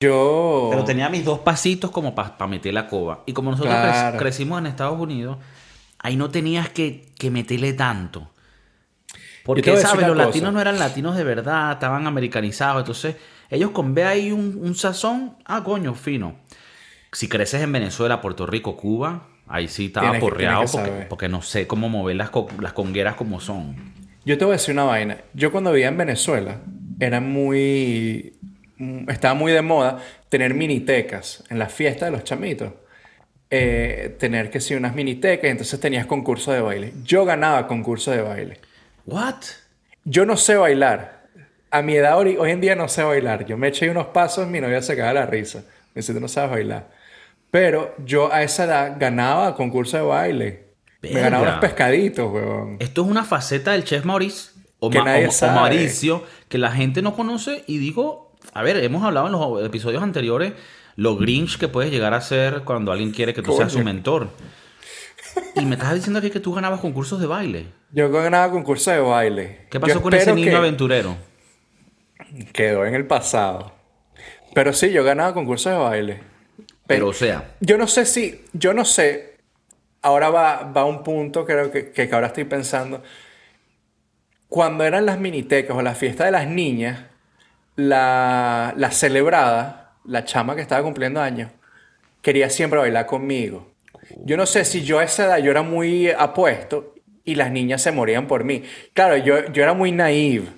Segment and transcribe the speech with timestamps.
[0.00, 0.68] Yo.
[0.70, 3.22] Pero tenía mis dos pasitos como para meter la coba.
[3.26, 5.36] Y como nosotros cre- crecimos en Estados Unidos,
[5.98, 8.30] ahí no tenías que, que meterle tanto.
[9.44, 10.06] Porque, ¿sabes?
[10.06, 10.26] Los cosa.
[10.26, 12.80] latinos no eran latinos de verdad, estaban americanizados.
[12.80, 13.16] Entonces,
[13.50, 16.36] ellos con ver ahí un, un sazón, ah, coño, fino.
[17.12, 21.42] Si creces en Venezuela, Puerto Rico, Cuba, ahí sí estaba Tienes porreado que porque, no
[21.42, 23.76] sé cómo mover las, co- las congueras como son.
[24.24, 25.18] Yo te voy a decir una vaina.
[25.34, 26.60] Yo cuando vivía en Venezuela,
[27.00, 28.38] era muy.
[28.80, 32.72] Mm, Estaba muy de moda tener minitecas en las fiestas de los chamitos.
[33.52, 36.92] Eh, tener que sí unas minitecas, y entonces tenías concurso de baile.
[37.04, 38.60] Yo ganaba concurso de baile.
[39.06, 39.34] ¿What?
[40.04, 41.26] Yo no sé bailar.
[41.72, 43.46] A mi edad hoy, hoy en día no sé bailar.
[43.46, 45.58] Yo me eché unos pasos, mi novia se caga la risa.
[45.94, 46.90] Me dice, tú no sabes bailar.
[47.50, 50.64] Pero yo a esa edad ganaba concurso de baile.
[51.02, 52.76] Me ganaba unos pescaditos, weón.
[52.78, 55.54] Esto es una faceta del chef Maurice o, Que Ma- nadie o- o sabe.
[55.54, 60.02] Mauricio que la gente no conoce y digo, a ver, hemos hablado en los episodios
[60.02, 60.52] anteriores
[60.96, 64.28] lo grinch que puedes llegar a ser cuando alguien quiere que tú seas su mentor.
[65.54, 67.66] Y me estás diciendo aquí que tú ganabas concursos de baile.
[67.92, 69.66] Yo ganaba concurso de baile.
[69.70, 71.16] ¿Qué pasó Yo con ese niño que aventurero?
[72.52, 73.72] Quedó en el pasado.
[74.54, 76.20] Pero sí, yo ganaba concursos de baile.
[76.86, 79.38] Pero o sea, Yo no sé si, yo no sé,
[80.02, 83.02] ahora va, va un punto creo que, que ahora estoy pensando.
[84.48, 87.04] Cuando eran las minitecas o la fiesta de las niñas,
[87.76, 91.50] la, la celebrada, la chama que estaba cumpliendo años,
[92.22, 93.70] quería siempre bailar conmigo.
[94.24, 97.82] Yo no sé si yo a esa edad yo era muy apuesto y las niñas
[97.82, 98.62] se morían por mí.
[98.92, 100.48] Claro, yo, yo era muy naive.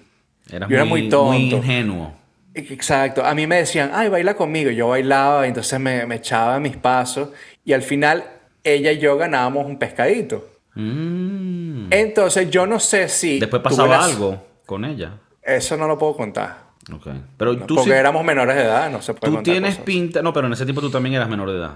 [0.50, 1.32] eras Yo era muy, tonto.
[1.32, 2.14] muy ingenuo.
[2.54, 3.24] Exacto.
[3.24, 4.70] A mí me decían, ay, baila conmigo.
[4.70, 7.30] Yo bailaba, entonces me, me echaba mis pasos.
[7.64, 8.24] Y al final,
[8.64, 10.48] ella y yo ganábamos un pescadito.
[10.74, 11.92] Mm.
[11.92, 13.38] Entonces, yo no sé si.
[13.38, 15.18] Después pasaba algo con ella.
[15.42, 16.61] Eso no lo puedo contar.
[16.90, 17.06] Ok.
[17.36, 19.84] Pero tú, porque éramos menores de edad, no se puede tú tienes cosas.
[19.84, 20.22] pinta...
[20.22, 21.74] No, pero en ese tiempo tú también eras menor de edad.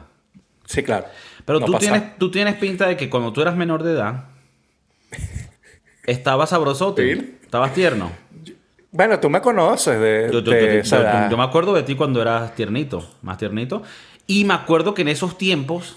[0.64, 1.06] Sí, claro.
[1.44, 4.24] Pero No tú, tienes, tú tienes pinta de que cuando tú eras menor de edad,
[6.04, 7.38] estabas sabrosote, Sí.
[7.42, 8.10] estabas tierno.
[8.90, 11.30] Bueno, tú me conoces de, Yo, yo- de yo- yo- esa yo- edad.
[11.30, 13.82] yo me acuerdo de ti cuando eras tiernito, más tiernito.
[14.26, 15.96] Y me acuerdo que en esos tiempos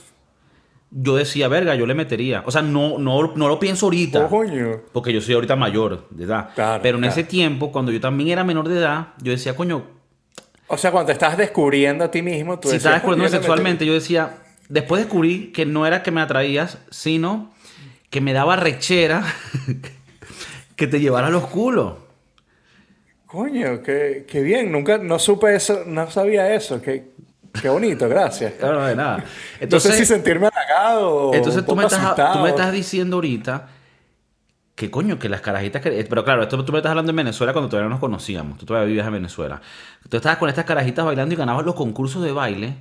[0.91, 2.43] yo decía, verga, yo le metería.
[2.45, 4.25] O sea, no, no, no lo pienso ahorita.
[4.25, 4.81] Oh, coño.
[4.91, 6.49] Porque yo soy ahorita mayor de edad.
[6.55, 7.11] Claro, Pero en claro.
[7.13, 9.83] ese tiempo, cuando yo también era menor de edad, yo decía, coño,
[10.67, 13.37] O sea, cuando te estás descubriendo a ti mismo, tú si estás descubriendo "Coño, yo
[13.37, 17.51] le sexualmente, yo decía, después descubrí que no era que me atraías, sino
[18.09, 19.23] que me daba rechera
[20.75, 21.93] que te llevara los culos.
[21.93, 22.03] metí".
[23.27, 24.71] Coño, qué, qué bien.
[24.71, 26.81] Nunca, no supe eso, no sabía eso.
[26.81, 27.11] Qué,
[27.61, 28.53] qué bonito, gracias.
[28.53, 29.17] Claro, de nada.
[29.17, 33.67] no sé Entonces, si sentirme halagado entonces tú, me estás, tú me estás diciendo ahorita
[34.79, 36.05] que coño, que las carajitas que...
[36.09, 38.57] Pero claro, esto tú me estás hablando en Venezuela cuando todavía no nos conocíamos.
[38.57, 39.61] Tú todavía vivías en Venezuela.
[40.07, 42.77] Tú estabas con estas carajitas bailando y ganabas los concursos de baile.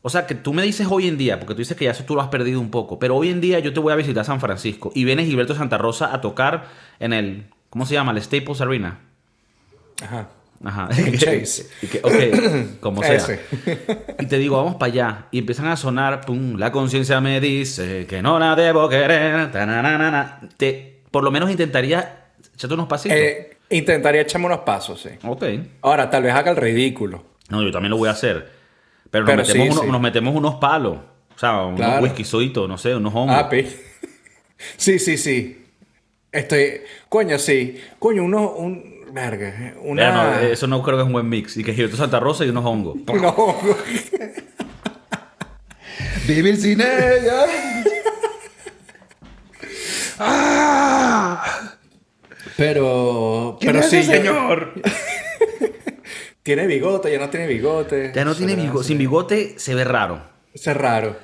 [0.00, 2.04] O sea, que tú me dices hoy en día, porque tú dices que ya eso
[2.04, 4.24] tú lo has perdido un poco, pero hoy en día yo te voy a visitar
[4.24, 6.68] San Francisco y viene Gilberto Santa Rosa a tocar
[7.00, 8.12] en el, ¿cómo se llama?
[8.12, 9.00] El Staples Arena.
[10.02, 10.28] Ajá.
[10.64, 10.88] Ajá.
[10.96, 11.68] En Chase.
[11.82, 13.14] Y que, ok, como sea.
[13.14, 13.40] Ese.
[14.18, 15.26] Y te digo, vamos para allá.
[15.30, 19.50] Y empiezan a sonar, pum, la conciencia me dice que no la debo querer.
[19.50, 20.40] tananana.
[20.56, 23.16] Te, por lo menos intentaría echarte unos pasitos.
[23.16, 25.10] Eh, intentaría echarme unos pasos, sí.
[25.22, 25.44] ok.
[25.82, 27.24] Ahora, tal vez haga el ridículo.
[27.48, 28.50] No, yo también lo voy a hacer.
[29.10, 29.90] Pero nos, metemos, sí, unos, sí.
[29.90, 30.98] nos metemos unos palos.
[31.34, 32.02] O sea, unos Claro.
[32.02, 33.36] whiskycitos, no sé, unos hongos.
[33.36, 33.66] Ah, pi.
[34.76, 35.64] Sí, sí, sí.
[36.30, 36.82] Estoy.
[37.08, 37.80] Coño, sí.
[37.98, 38.50] Coño, uno.
[38.50, 38.99] Un.
[39.12, 39.74] Verga.
[39.82, 40.02] Una.
[40.02, 41.56] Ya, no, eso no creo que es un buen mix.
[41.56, 42.96] Y que Gilberto Santa Rosa y unos hongos.
[43.06, 43.56] No.
[46.26, 47.46] Vivir sin ella.
[52.56, 53.58] Pero.
[53.60, 54.02] Pero sí.
[54.02, 54.74] señor?
[56.42, 58.12] Tiene bigote, ya no tiene bigote.
[58.14, 58.86] Ya no tiene bigote.
[58.86, 60.22] Sin bigote se ve raro.
[60.54, 61.16] Eso es raro.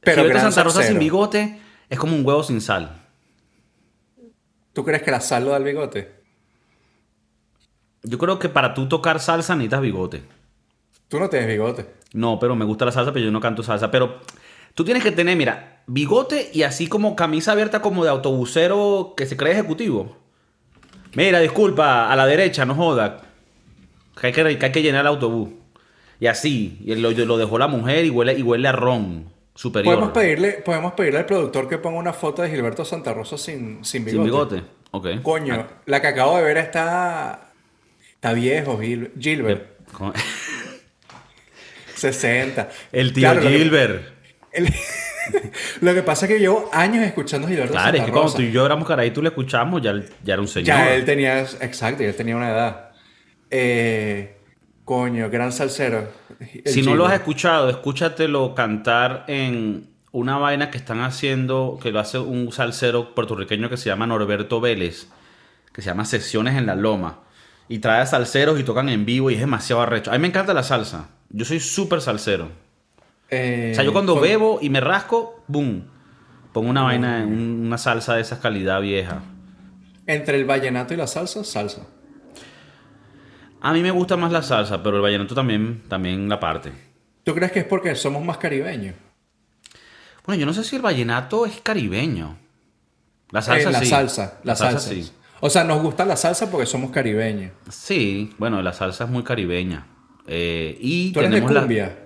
[0.00, 3.02] Pero Gilberto Santa Rosa sin bigote es como un huevo sin sal.
[4.74, 6.17] ¿Tú crees que la sal lo da el bigote?
[8.08, 10.22] Yo creo que para tú tocar salsa necesitas bigote.
[11.08, 11.86] Tú no tienes bigote.
[12.14, 13.90] No, pero me gusta la salsa, pero yo no canto salsa.
[13.90, 14.20] Pero
[14.74, 19.26] tú tienes que tener, mira, bigote y así como camisa abierta como de autobusero que
[19.26, 20.16] se cree ejecutivo.
[21.14, 23.20] Mira, disculpa, a la derecha, no joda.
[24.18, 25.50] Que hay que, que hay que llenar el autobús.
[26.18, 29.94] Y así, y lo, lo dejó la mujer y huele, y huele a ron superior.
[29.94, 33.84] Podemos pedirle, podemos pedirle al productor que ponga una foto de Gilberto Santa Rosa sin,
[33.84, 34.16] sin bigote.
[34.16, 34.62] Sin bigote.
[34.92, 35.22] Ok.
[35.22, 37.47] Coño, la que acabo de ver está.
[38.18, 39.90] Está viejo, Gil- Gilbert.
[39.92, 40.12] Con-
[41.94, 42.68] 60.
[42.92, 44.02] El tío Claro, lo que- Gilbert.
[44.52, 44.72] el-
[45.80, 48.32] lo que pasa es que llevo años escuchando a Gilberto Claro, Santa es que cuando
[48.32, 49.94] tú y yo éramos caray, tú le escuchamos, ya,
[50.24, 50.66] ya era un señor.
[50.66, 52.90] Ya él tenía, exacto, él tenía una edad.
[53.50, 54.34] Eh,
[54.84, 56.10] Coño, gran salsero.
[56.64, 62.00] Si no lo has escuchado, escúchatelo cantar en una vaina que están haciendo, que lo
[62.00, 65.08] hace un salsero puertorriqueño que se llama Norberto Vélez,
[65.74, 67.20] que se llama Sesiones en la Loma.
[67.68, 70.10] Y trae a salseros y tocan en vivo y es demasiado arrecho.
[70.10, 71.08] A mí me encanta la salsa.
[71.30, 72.48] Yo soy súper salsero.
[73.30, 75.84] Eh, O sea, yo cuando con- bebo y me rasco, boom,
[76.52, 79.20] pongo una vaina, un- una salsa de esa calidad vieja.
[80.06, 81.82] Entre el vallenato y la salsa, salsa.
[83.60, 86.72] A mí me gusta más la salsa, pero el vallenato también, también la parte.
[87.24, 88.94] ¿Tú crees que es porque somos más caribeños?
[90.24, 92.38] Bueno, yo no sé si el vallenato es caribeño.
[93.30, 93.86] La salsa Eh, la sí.
[93.86, 94.80] salsa, la, salsa.
[94.88, 95.10] sí.
[95.40, 97.52] O sea, nos gusta la salsa porque somos caribeños.
[97.70, 99.86] Sí, bueno, la salsa es muy caribeña.
[100.26, 101.98] Eh, y ¿Tú eres de tenemos cumbia?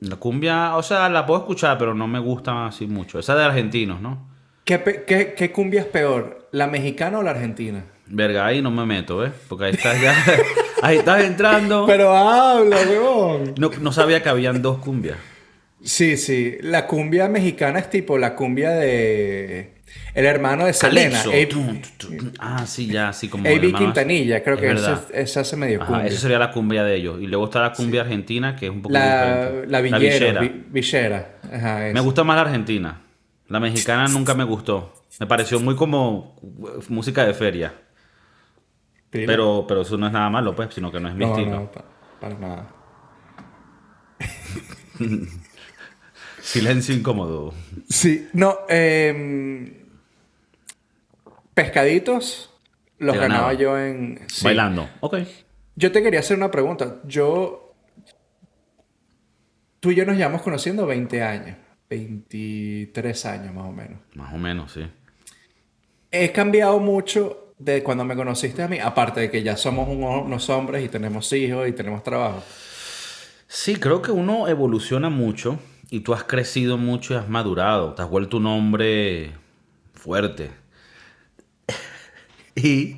[0.00, 3.18] La, cumbia, o sea, la puedo escuchar, pero no me gusta así mucho.
[3.18, 4.28] Esa de argentinos, ¿no?
[4.64, 6.48] ¿Qué, qué- qué cumbia es peor?
[6.52, 7.84] ¿La mexicana o la argentina?
[8.06, 9.32] Verga, ahí no me meto, ¿eh?
[9.48, 10.14] Porque ahí estás ya.
[10.82, 11.84] ahí estás entrando.
[11.86, 13.54] Pero habla, weón.
[13.58, 15.18] No, no sabía que habían dos cumbias.
[15.82, 16.56] Sí, sí.
[16.62, 19.77] La cumbia mexicana es tipo la cumbia de...
[20.14, 21.22] El hermano de Selena.
[22.38, 23.46] Ah, sí, ya, sí, como.
[23.48, 23.72] A.B.
[23.72, 26.06] Quintanilla, creo Es que esa, esa hace medio Ajá, cumbia.
[26.08, 27.20] esa sería la cumbia de ellos.
[27.20, 29.66] Y luego está la cumbia argentina, que es un poco la, diferente.
[29.68, 30.00] la villera.
[30.00, 30.40] villera.
[30.40, 31.38] vi- villera.
[31.52, 33.00] Ajá, Me gusta más la argentina.
[33.48, 34.92] La mexicana nunca me gustó.
[35.20, 36.36] Me pareció muy como
[36.88, 37.72] música de feria.
[39.10, 41.50] Pero, pero eso no es nada malo, pues, sino que no es mi No, estilo.
[41.60, 41.84] no, pa-
[42.20, 42.68] para nada.
[46.52, 47.52] Silencio incómodo.
[47.90, 49.74] Sí, no, em,
[51.54, 52.50] pescaditos
[52.98, 53.60] los Te ganaba ganaba.
[53.60, 54.20] yo en...
[54.28, 54.44] sí.
[54.44, 54.88] Bailando.
[55.00, 55.18] Ok.
[55.76, 56.96] Yo te quería hacer una pregunta.
[57.04, 57.74] Yo...
[59.80, 61.56] Tú y yo nos llevamos conociendo 20 años.
[61.88, 64.00] 23 años más o menos.
[64.14, 64.80] Más o menos, sí.
[66.10, 70.02] He cambiado mucho de cuando me conociste a mí, aparte de que ya somos un-
[70.02, 72.42] unos hombres y tenemos hijos y tenemos trabajo.
[73.46, 75.58] Sí, creo que uno evoluciona mucho
[75.90, 77.94] y tú has crecido mucho y has madurado.
[77.94, 79.32] Te has vuelto un hombre
[79.94, 80.50] fuerte.
[82.54, 82.96] y,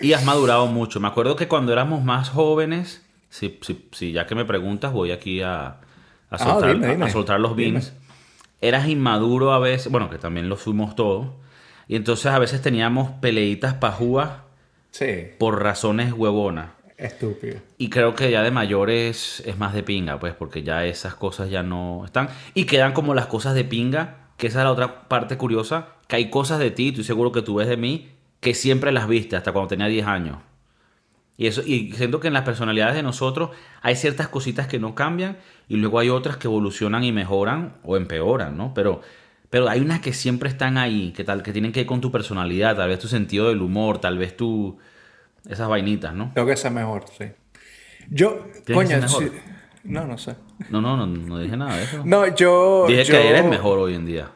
[0.00, 1.00] y has madurado mucho.
[1.00, 5.12] Me acuerdo que cuando éramos más jóvenes, si, si- si ya que me preguntas, voy
[5.12, 5.80] aquí a,
[6.30, 7.06] a soltar, Ah, dime, dime.
[7.06, 7.72] a soltar los Dime.
[7.72, 7.92] beans.
[8.60, 11.28] Eras inmaduro a veces, bueno, que también lo fuimos todos.
[11.88, 14.30] Y entonces a veces teníamos peleitas pajúas
[14.92, 16.70] Sí, por razones huevonas.
[17.00, 17.58] Estúpido.
[17.78, 21.50] Y creo que ya de mayores es más de pinga, pues, porque ya esas cosas
[21.50, 22.28] ya no están.
[22.54, 26.16] Y quedan como las cosas de pinga, que esa es la otra parte curiosa, que
[26.16, 28.08] hay cosas de ti, estoy seguro que tú ves de mí,
[28.40, 30.38] que siempre las viste, hasta cuando tenía 10 años.
[31.36, 33.50] Y, eso, y siento que en las personalidades de nosotros
[33.80, 35.38] hay ciertas cositas que no cambian
[35.68, 38.74] y luego hay otras que evolucionan y mejoran o empeoran, ¿no?
[38.74, 39.00] Pero,
[39.48, 42.12] pero hay unas que siempre están ahí, que, tal, que tienen que ver con tu
[42.12, 44.78] personalidad, tal vez tu sentido del humor, tal vez tu...
[45.48, 46.32] Esas vainitas, ¿no?
[46.34, 47.26] Tengo que ser mejor, sí.
[48.10, 49.30] Yo, coño, sí-
[49.84, 50.34] no, no sé.
[50.68, 52.02] No, no, no, no dije nada de eso.
[52.04, 52.86] No, yo...
[52.88, 54.30] Dije yo- que eres mejor hoy en día.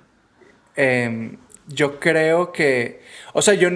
[0.77, 1.37] Em,
[1.69, 3.03] yo creo que,
[3.33, 3.69] o sea, yo,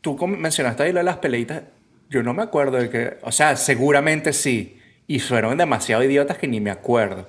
[0.00, 1.62] tú mencionaste ahí lo de las peleitas,
[2.10, 6.46] yo no me acuerdo de que, o sea, seguramente sí, y fueron demasiado idiotas que
[6.48, 7.26] ni me acuerdo.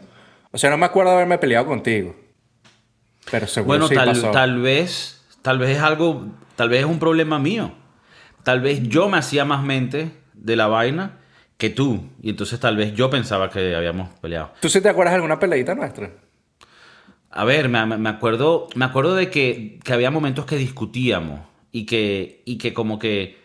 [0.51, 2.15] O sea, no me acuerdo de haberme peleado contigo,
[3.31, 4.31] pero seguro Bueno, sí tal, pasó.
[4.31, 7.71] tal vez, tal vez es algo, tal vez es un problema mío.
[8.47, 11.17] Tal vez yo me hacía más mente de la vaina
[11.57, 12.07] que tú.
[12.21, 14.53] Y entonces tal vez yo pensaba que habíamos peleado.
[14.61, 16.11] ¿Tú sí te acuerdas de alguna peleita nuestra?
[17.29, 21.41] A ver, me, me acuerdo, me acuerdo de que, que había momentos que discutíamos
[21.73, 23.37] y que, y que como que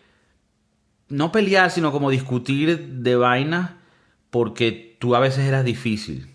[1.09, 3.81] no pelear, sino como discutir de vaina
[4.29, 6.29] porque tú a veces eras difícil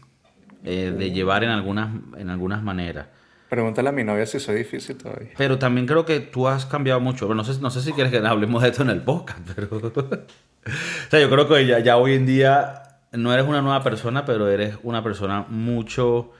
[0.63, 3.07] eh, de llevar en algunas, en algunas maneras.
[3.49, 5.31] Pregúntale a mi novia si soy difícil todavía.
[5.37, 7.33] Pero también creo que tú has cambiado mucho.
[7.35, 9.69] No sé, no sé si quieres que hablemos de esto en el podcast, pero...
[9.76, 14.25] o sea, yo creo que ya, ya hoy en día no eres una nueva persona,
[14.26, 16.31] pero eres una persona mucho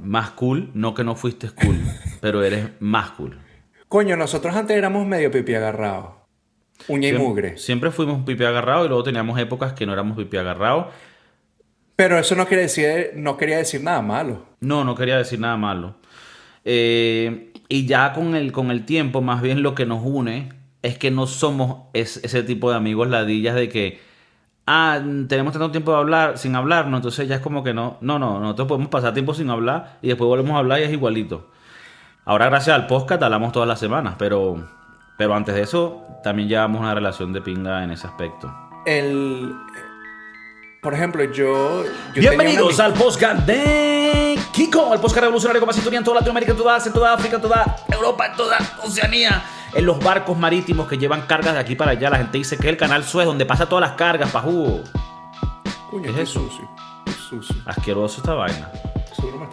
[0.00, 0.70] más cool.
[0.74, 1.78] No que no fuiste cool,
[2.20, 3.38] pero eres más cool.
[3.88, 6.14] Coño, nosotros antes éramos medio pipi agarrados.
[6.88, 7.56] Uña y Siem- mugre.
[7.56, 10.90] Siempre fuimos pipi agarrado y luego teníamos épocas que no éramos pipi agarrado.
[11.96, 14.42] Pero eso no quiere decir, no quería decir nada malo.
[14.60, 15.94] No, no quería decir nada malo.
[16.64, 20.98] Eh, y ya con el, con el tiempo, más bien lo que nos une es
[20.98, 24.00] que no somos es- ese tipo de amigos ladillas de que,
[24.66, 28.18] ah, tenemos tanto tiempo de hablar, sin hablarnos, entonces ya es como que no, no,
[28.18, 31.50] no, nosotros podemos pasar tiempo sin hablar y después volvemos a hablar y es igualito.
[32.26, 34.66] Ahora gracias al podcast hablamos todas las semanas, pero,
[35.16, 38.52] pero antes de eso también llevamos una relación de pinga en ese aspecto.
[38.86, 39.52] El...
[40.84, 41.82] Por ejemplo, yo...
[41.82, 46.16] yo Bienvenidos tenía al podcast de Kiko, el podcast revolucionario con más sintonía en toda
[46.16, 49.98] Latinoamérica, en toda Asia, en toda África, en toda Europa, en toda Oceanía, en los
[49.98, 52.10] barcos marítimos que llevan cargas de aquí para allá.
[52.10, 54.84] La gente dice que es el canal Suez donde pasa todas las cargas, pajú.
[55.90, 56.40] Coño, ¿Qué es qué eso?
[56.40, 56.68] sucio.
[57.06, 57.56] Qué sucio.
[57.64, 58.70] Asqueroso esta vaina.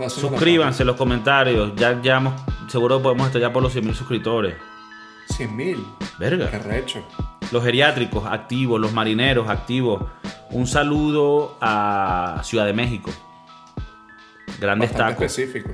[0.09, 1.71] Suscríbanse en los comentarios.
[1.77, 2.21] Ya, ya
[2.67, 4.55] seguro podemos estar ya por los 100.000 suscriptores.
[4.55, 5.33] pata.
[5.37, 5.87] 100 mil.
[5.97, 6.49] Qué Verga.
[6.59, 7.01] recho.
[7.51, 10.03] Los geriátricos activos, los marineros activos.
[10.51, 13.11] Un saludo a Ciudad de México.
[14.59, 15.37] Grandes Bastante tacos.
[15.37, 15.69] específico.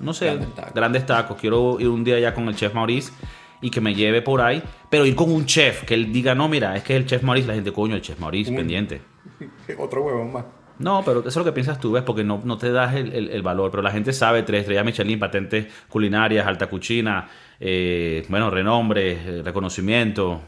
[0.00, 0.74] No sé, Grandes tacos.
[0.74, 1.36] grandes tacos.
[1.40, 3.12] Quiero ir un día ya con el chef Maurice
[3.60, 4.62] y que me lleve por ahí.
[4.90, 7.46] Pero ir con un chef, que él diga, no, mira, es que el chef Maurice,
[7.48, 9.00] la gente, coño, el chef Maurice, Un- pendiente.
[9.78, 10.44] Otro huevón más.
[10.78, 12.02] No, pero eso es lo que piensas tú, ¿ves?
[12.02, 13.70] Porque no, no te das el, el- el valor.
[13.70, 17.28] Pero la gente sabe, tres estrellas Michelin, patentes culinarias, alta cucina,
[17.60, 20.40] eh, bueno, renombre, eh, reconocimiento.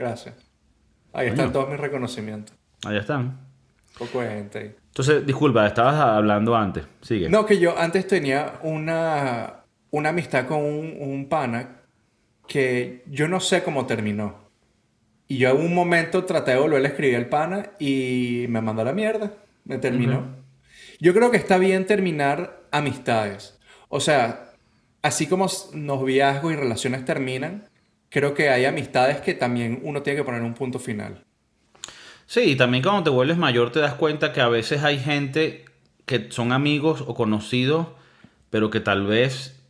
[0.00, 0.34] Gracias.
[1.12, 2.56] Ahí están todos mis reconocimientos.
[2.86, 3.38] Allá están.
[3.98, 4.74] Poco de gente ahí.
[4.86, 6.84] Entonces, disculpa, estabas hablando antes.
[7.02, 7.28] Sigue.
[7.28, 9.56] No, que yo antes tenía una,
[9.90, 11.82] una amistad con un, un pana
[12.48, 14.48] que yo no sé cómo terminó.
[15.28, 18.80] Y yo en un momento traté de volverle a escribir al pana y me mandó
[18.82, 19.34] a la mierda.
[19.66, 20.24] Me terminó.
[20.98, 23.58] Yo creo que está bien terminar amistades.
[23.90, 24.50] O sea,
[25.02, 27.68] así como s- noviazgos y relaciones terminan,
[28.10, 31.24] creo que hay amistades que también uno tiene que poner un punto final.
[32.26, 35.64] Sí, y también cuando te vuelves mayor te das cuenta que a veces hay gente
[36.04, 37.88] que son amigos o conocidos,
[38.50, 39.60] pero que tal vez,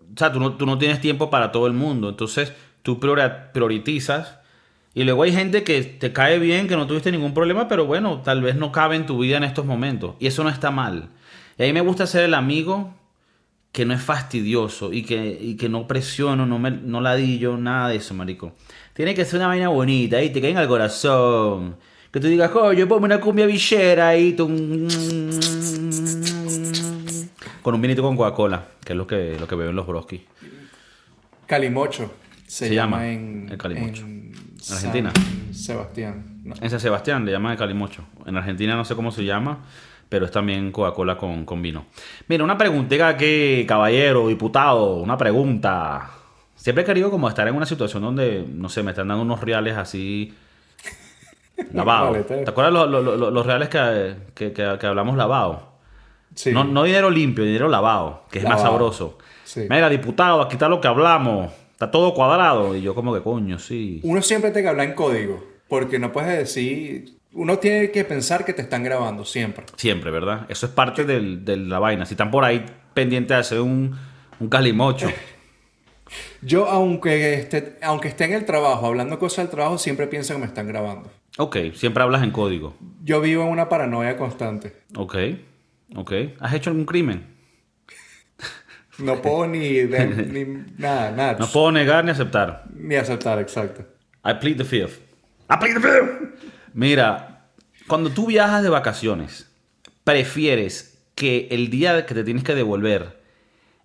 [0.00, 4.38] o sea, tú no, tú no tienes tiempo para todo el mundo, entonces tú priorizas
[4.94, 8.20] y luego hay gente que te cae bien, que no tuviste ningún problema, pero bueno,
[8.22, 11.10] tal vez no cabe en tu vida en estos momentos y eso no está mal.
[11.58, 12.94] Y a mí me gusta ser el amigo
[13.72, 17.88] que no es fastidioso y que, y que no presiono, no, me, no ladillo, nada
[17.88, 18.52] de eso, marico.
[18.94, 21.76] Tiene que ser una vaina bonita y te caiga al corazón.
[22.12, 24.46] Que tú digas, coño, ponme una cumbia villera y tú...
[27.62, 30.24] Con un vinito con Coca-Cola, que es lo que, lo que beben los broski.
[31.46, 32.12] Calimocho
[32.46, 34.02] se, Se llama, llama en, el calimocho.
[34.02, 34.32] en
[34.68, 35.12] ¿En Argentina?
[35.14, 36.40] San Sebastián.
[36.42, 36.54] No.
[36.60, 38.04] En San Sebastián le llaman el calimocho.
[38.26, 39.58] En Argentina no sé cómo se llama,
[40.10, 41.86] pero es también Coca-Cola con, con vino.
[42.28, 46.10] Mira, una preguntita aquí, caballero, diputado, una pregunta.
[46.56, 49.40] Siempre he querido como estar en una situación donde, no sé, me están dando unos
[49.40, 50.34] reales así
[51.72, 52.10] lavados.
[52.12, 55.58] Vale, te- ¿Te acuerdas los, los- los- reales que, que- que- que hablamos lavados?
[56.34, 56.52] Sí.
[56.52, 59.18] No, no dinero limpio, dinero lavado, que es más sabroso.
[59.44, 59.62] Sí.
[59.68, 61.50] Mira, diputado, aquí está lo que hablamos.
[61.72, 62.76] Está todo cuadrado.
[62.76, 64.00] Y yo como que coño, sí.
[64.04, 67.19] Uno siempre tiene que hablar en código, porque no puedes decir...
[67.32, 69.64] Uno tiene que pensar que te están grabando, siempre.
[69.76, 70.46] Siempre, ¿verdad?
[70.48, 72.04] Eso es parte del- de la vaina.
[72.06, 73.96] Si están por ahí pendientes de hacer un,
[74.40, 75.08] un calimocho.
[76.42, 80.40] Yo, aunque esté, aunque esté en el trabajo, hablando cosas del trabajo, siempre pienso que
[80.40, 81.10] me están grabando.
[81.38, 82.76] Ok, siempre hablas en código.
[83.04, 84.72] Yo vivo en una paranoia constante.
[84.96, 85.16] Ok,
[85.94, 86.12] ok.
[86.40, 87.26] ¿Has hecho algún crimen?
[88.98, 90.44] No puedo ni, de- ni
[90.76, 91.36] nada, nada.
[91.38, 92.64] No puedo negar ni aceptar.
[92.74, 93.82] Ni aceptar, exacto.
[94.24, 94.98] I plead the fifth.
[95.48, 96.50] I plead the fifth.
[96.72, 97.48] Mira,
[97.88, 99.50] cuando tú viajas de vacaciones,
[100.04, 103.20] ¿prefieres que el día que te tienes que devolver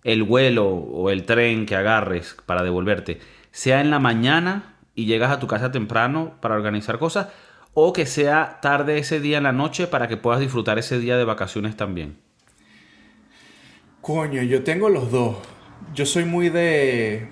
[0.04, 3.18] el vuelo o el tren que agarres para devolverte
[3.50, 7.28] sea en la mañana y llegas a tu casa temprano para organizar cosas?
[7.74, 11.16] ¿O que sea tarde ese día en la noche para que puedas disfrutar ese día
[11.16, 12.16] de vacaciones también?
[14.00, 15.36] Coño, yo tengo los dos.
[15.92, 17.28] Yo soy muy de...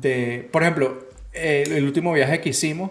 [0.00, 2.90] de por ejemplo, el, el último viaje que hicimos,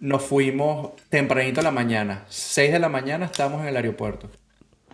[0.00, 2.24] nos fuimos tempranito a la mañana.
[2.28, 4.30] 6 de la mañana estábamos en el aeropuerto.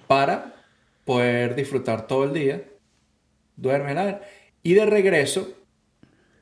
[0.07, 0.55] Para
[1.05, 2.63] poder disfrutar todo el día.
[3.57, 4.19] Duerme.
[4.63, 5.49] Y de regreso,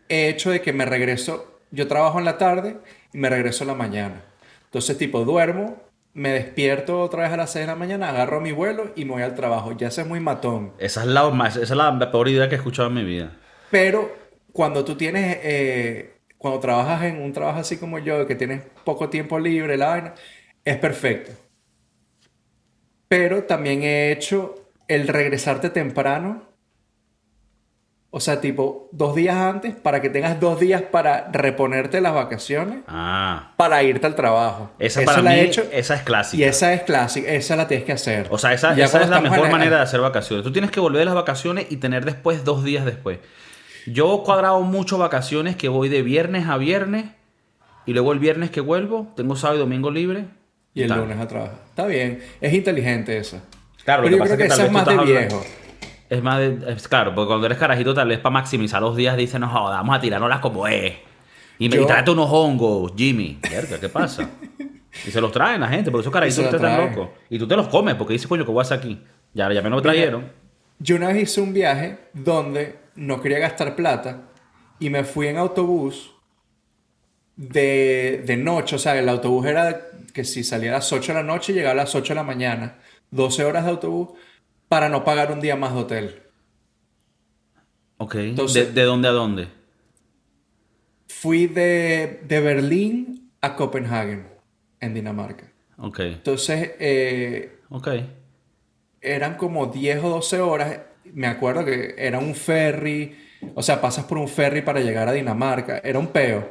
[0.08, 2.78] he hecho de que me regreso, yo trabajo en la tarde
[3.12, 4.22] y me regreso en la mañana.
[4.64, 5.82] Entonces, tipo, duermo,
[6.14, 9.12] me despierto otra vez a las 6 de la mañana, agarro mi vuelo y me
[9.12, 9.72] voy al trabajo.
[9.72, 10.72] Ya eso es muy matón.
[10.78, 13.36] Esa es la, esa es la peor idea que he escuchado en mi vida.
[13.70, 14.10] Pero
[14.52, 16.13] cuando tú tienes, eh,
[16.44, 20.14] cuando trabajas en un trabajo así como yo, que tienes poco tiempo libre, la vaina,
[20.62, 21.32] es perfecto.
[23.08, 24.54] Pero también he hecho
[24.86, 26.42] el regresarte temprano.
[28.10, 32.80] O sea, tipo, dos días antes, para que tengas dos días para reponerte las vacaciones,
[32.88, 34.70] Ah, para irte al trabajo.
[34.78, 36.44] esa para la mí, he hecho esa es clásica.
[36.44, 38.26] y esa es clásica, esa la tienes que hacer.
[38.28, 40.44] O sea, esa, esa es la mejor manera de hacer vacaciones.
[40.44, 43.20] Tú tienes que volver de las vacaciones y tener después dos días después.
[43.86, 47.06] Yo he cuadrado mucho vacaciones que voy de viernes a viernes
[47.86, 50.26] y luego el viernes que vuelvo, tengo sábado y domingo libre.
[50.72, 51.00] Y el tal.
[51.00, 51.58] lunes a trabajar.
[51.68, 53.42] Está bien, es inteligente esa.
[53.84, 55.12] Claro, lo que yo pasa creo que, es que tal vez es tú más de
[55.12, 55.44] hablando- viejo.
[56.10, 59.16] Es más de, es- claro, porque cuando eres carajito tal vez para maximizar los días
[59.16, 60.94] dices, no joda, vamos a tirárnoslas como es.
[61.58, 63.38] Y me Yo- y tráete unos hongos, Jimmy.
[63.50, 64.28] Verga, ¿qué pasa?
[65.06, 66.90] y se los traen la gente, por eso carajitos están traen.
[66.90, 67.08] locos.
[67.30, 69.00] Y tú te los comes porque dices, coño, ¿qué voy a hacer aquí?
[69.34, 70.24] Ya, ya me lo trajeron.
[70.78, 74.22] Yo una vez hice un viaje donde no quería gastar plata
[74.78, 76.12] y me fui en autobús
[77.36, 78.76] de, de noche.
[78.76, 81.72] O sea, el autobús era que si salía a las 8 de la noche, llegaba
[81.72, 82.78] a las 8 de la mañana.
[83.10, 84.10] 12 horas de autobús
[84.68, 86.22] para no pagar un día más de hotel.
[87.98, 88.14] Ok.
[88.16, 89.48] Entonces- ¿De, de dónde a dónde?
[91.08, 94.24] Fui de, de Berlín a Copenhague,
[94.80, 95.50] en Dinamarca.
[95.78, 96.00] Ok.
[96.00, 97.88] Entonces, eh, Ok.
[99.00, 100.80] eran como 10 o 12 horas.
[101.12, 103.16] Me acuerdo que era un ferry,
[103.54, 105.78] o sea, pasas por un ferry para llegar a Dinamarca.
[105.84, 106.48] Era un peo.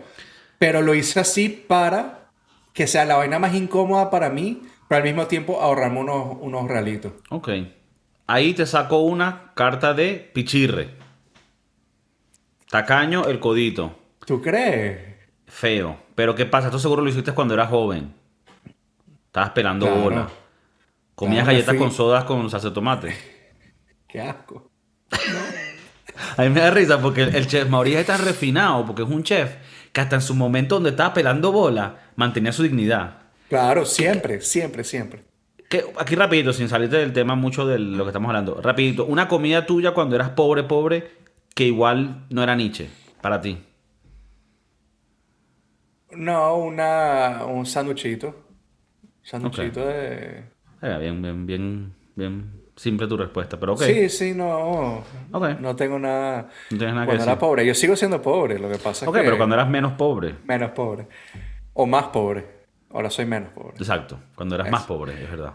[0.60, 2.29] Pero lo hice así para
[2.74, 6.67] que sea la vaina más incómoda para mí, pero al mismo tiempo ahorrarme unos, unos
[6.67, 7.12] realitos.
[7.29, 7.50] Ok.
[8.27, 10.91] Ahí te saco una carta de pichirre.
[12.69, 14.00] Tacaño, el codito.
[14.25, 15.00] ¿Tú crees?
[15.48, 15.98] Feo.
[16.15, 16.67] Pero ¿qué pasa?
[16.67, 18.13] Esto seguro lo hiciste cuando eras joven.
[19.27, 20.01] Estabas pelando Claro.
[20.01, 20.29] bola.
[21.15, 21.77] Comías Claro, galletas fui.
[21.79, 23.15] con sodas con salsa de tomate.
[24.13, 24.70] Qué asco.
[26.38, 29.10] A mí me da risa porque el, el chef Mauricio es tan refinado, porque es
[29.10, 29.55] un chef
[29.91, 33.24] que hasta en su momento donde estaba pelando bola mantenía su dignidad.
[33.50, 35.24] Claro, siempre, siempre, siempre.
[35.67, 38.62] Que, aquí rapidito, sin salirte del tema mucho de lo que estamos hablando.
[38.62, 41.10] Rapidito, una comida tuya cuando eras pobre, pobre,
[41.55, 42.89] que igual no era Nietzsche
[43.20, 43.58] para ti.
[46.12, 48.46] No, una, un sanduchito.
[49.24, 50.43] Sanduchito de...
[50.84, 53.82] Eh, bien, bien, bien, bien simple tu respuesta, pero ok.
[53.84, 55.03] Sí, sí, no.
[55.32, 55.60] Ok.
[55.60, 56.50] No tengo nada.
[56.72, 57.39] No tienes nada que Cuando era decir.
[57.39, 57.65] pobre.
[57.65, 58.60] Yo sigo siendo pobre.
[58.60, 60.36] Lo que pasa es Ok, que pero cuando eras menos pobre.
[60.46, 61.08] menos pobre.
[61.74, 62.46] O más pobre.
[62.92, 63.75] Ahora soy menos pobre.
[63.77, 65.53] Exacto, cuando eras más pobre, es verdad.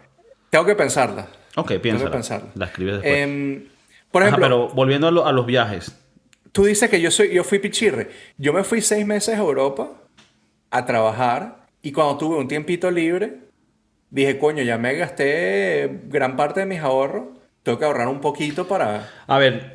[0.51, 1.29] Tengo que pensarla.
[1.57, 2.51] Ok, Tengo que pensarla.
[2.55, 3.17] La escribes después.
[3.17, 3.69] Em,
[4.11, 5.97] por Ajá, ejemplo, pero volviendo a, lo- a los viajes.
[6.53, 8.11] tú dices que yo soy, yo fui pichirre.
[8.39, 9.91] Yo me fui seis meses a Europa
[10.71, 13.48] a trabajar y cuando tuve un tiempito libre,
[14.11, 17.29] dije, coño, ya me gasté gran parte de mis ahorros.
[17.63, 19.09] Tengo que ahorrar un poquito para...
[19.27, 19.73] A ver,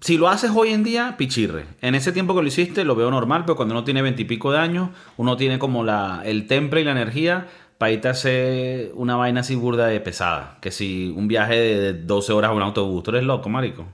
[0.00, 1.64] si lo haces hoy en día, pichirre.
[1.80, 4.58] En ese tiempo que lo hiciste, lo veo normal, pero cuando uno tiene veintipico de
[4.58, 7.48] años, uno tiene como la, el temple y la energía
[7.78, 10.58] para irte a hacer una vaina así burda de pesada.
[10.60, 13.86] Que si un viaje de 12 horas a un autobús, tú eres loco, marico.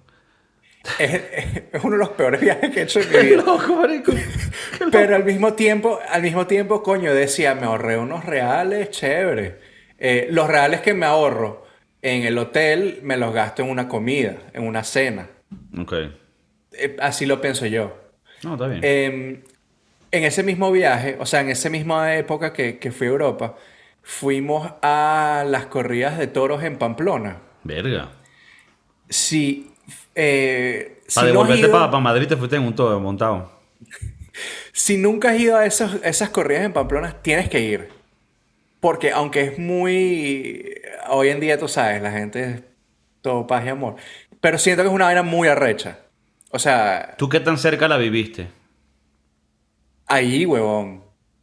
[0.98, 1.14] Es,
[1.72, 3.42] es uno de los peores viajes que he hecho en mi vida.
[3.42, 4.12] loco, marico.
[4.92, 9.58] Pero al mismo tiempo, al mismo tiempo, coño, decía, me ahorré unos reales, chévere.
[9.98, 11.66] Eh, los reales que me ahorro
[12.02, 15.28] en el hotel, me los gasto en una comida, en una cena.
[15.78, 15.92] ok.
[16.72, 17.98] Eh, así lo pienso yo.
[18.42, 18.80] No, está bien.
[18.82, 19.42] Eh,
[20.12, 23.56] en ese mismo viaje, o sea, en esa misma época que, que fui a Europa,
[24.02, 27.36] fuimos a las corridas de toros en Pamplona.
[27.64, 28.12] Verga.
[29.08, 29.69] Si,
[30.20, 33.50] eh, si Para no has devolverte ido- para Madrid te fuiste en un todo montado.
[34.72, 37.88] Si nunca has ido a esos- esas corridas en Pamplona, tienes que ir.
[38.78, 40.72] Porque aunque es muy...
[41.08, 42.62] Hoy en día, tú sabes, la gente es
[43.20, 43.96] todo paz y amor.
[44.40, 45.98] Pero siento que es una vaina muy arrecha.
[46.50, 48.46] O sea, ¿Tú qué tan cerca la viviste?
[50.06, 51.02] ahí, huevón.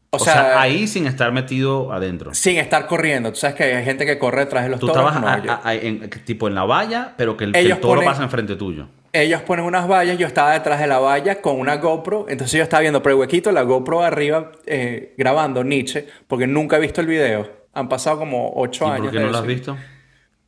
[0.09, 2.33] O, O, sea, sea, ahí sin estar metido adentro.
[2.33, 3.29] sin estar corriendo.
[3.31, 5.05] Tú sabes que hay gente que corre detrás de los Tú toros.
[5.05, 7.59] estabas No, a- yo- a- a- en- tipo en la valla, pero que el, que
[7.59, 8.87] el toro ponen- pasa enfrente tuyo.
[9.11, 12.63] Ellos ponen unas vallas, yo estaba detrás de la valla con una GoPro, entonces yo
[12.63, 17.01] estaba viendo por el huequito la GoPro arriba eh, grabando Nietzsche, porque nunca he visto
[17.01, 17.49] el video.
[17.73, 19.01] Han pasado como ocho ¿Y años.
[19.07, 19.77] por qué no lo has visto?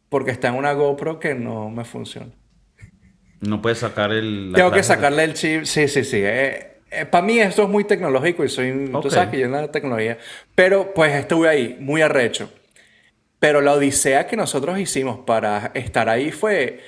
[0.08, 2.28] Porque está en una GoPro que no me funciona.
[3.42, 4.52] No puedes sacar el...
[4.56, 5.64] Tengo que sacarle el chip.
[5.64, 6.22] Sí, sí, sí.
[7.12, 8.90] Para mí esto es muy tecnológico y soy...
[8.94, 9.04] Ok.
[9.04, 10.18] Tú sabes que yo en la tecnología.
[10.56, 12.52] Pero pues estuve ahí, muy arrecho.
[13.40, 16.82] Pero la odisea que nosotros hicimos para estar ahí fue...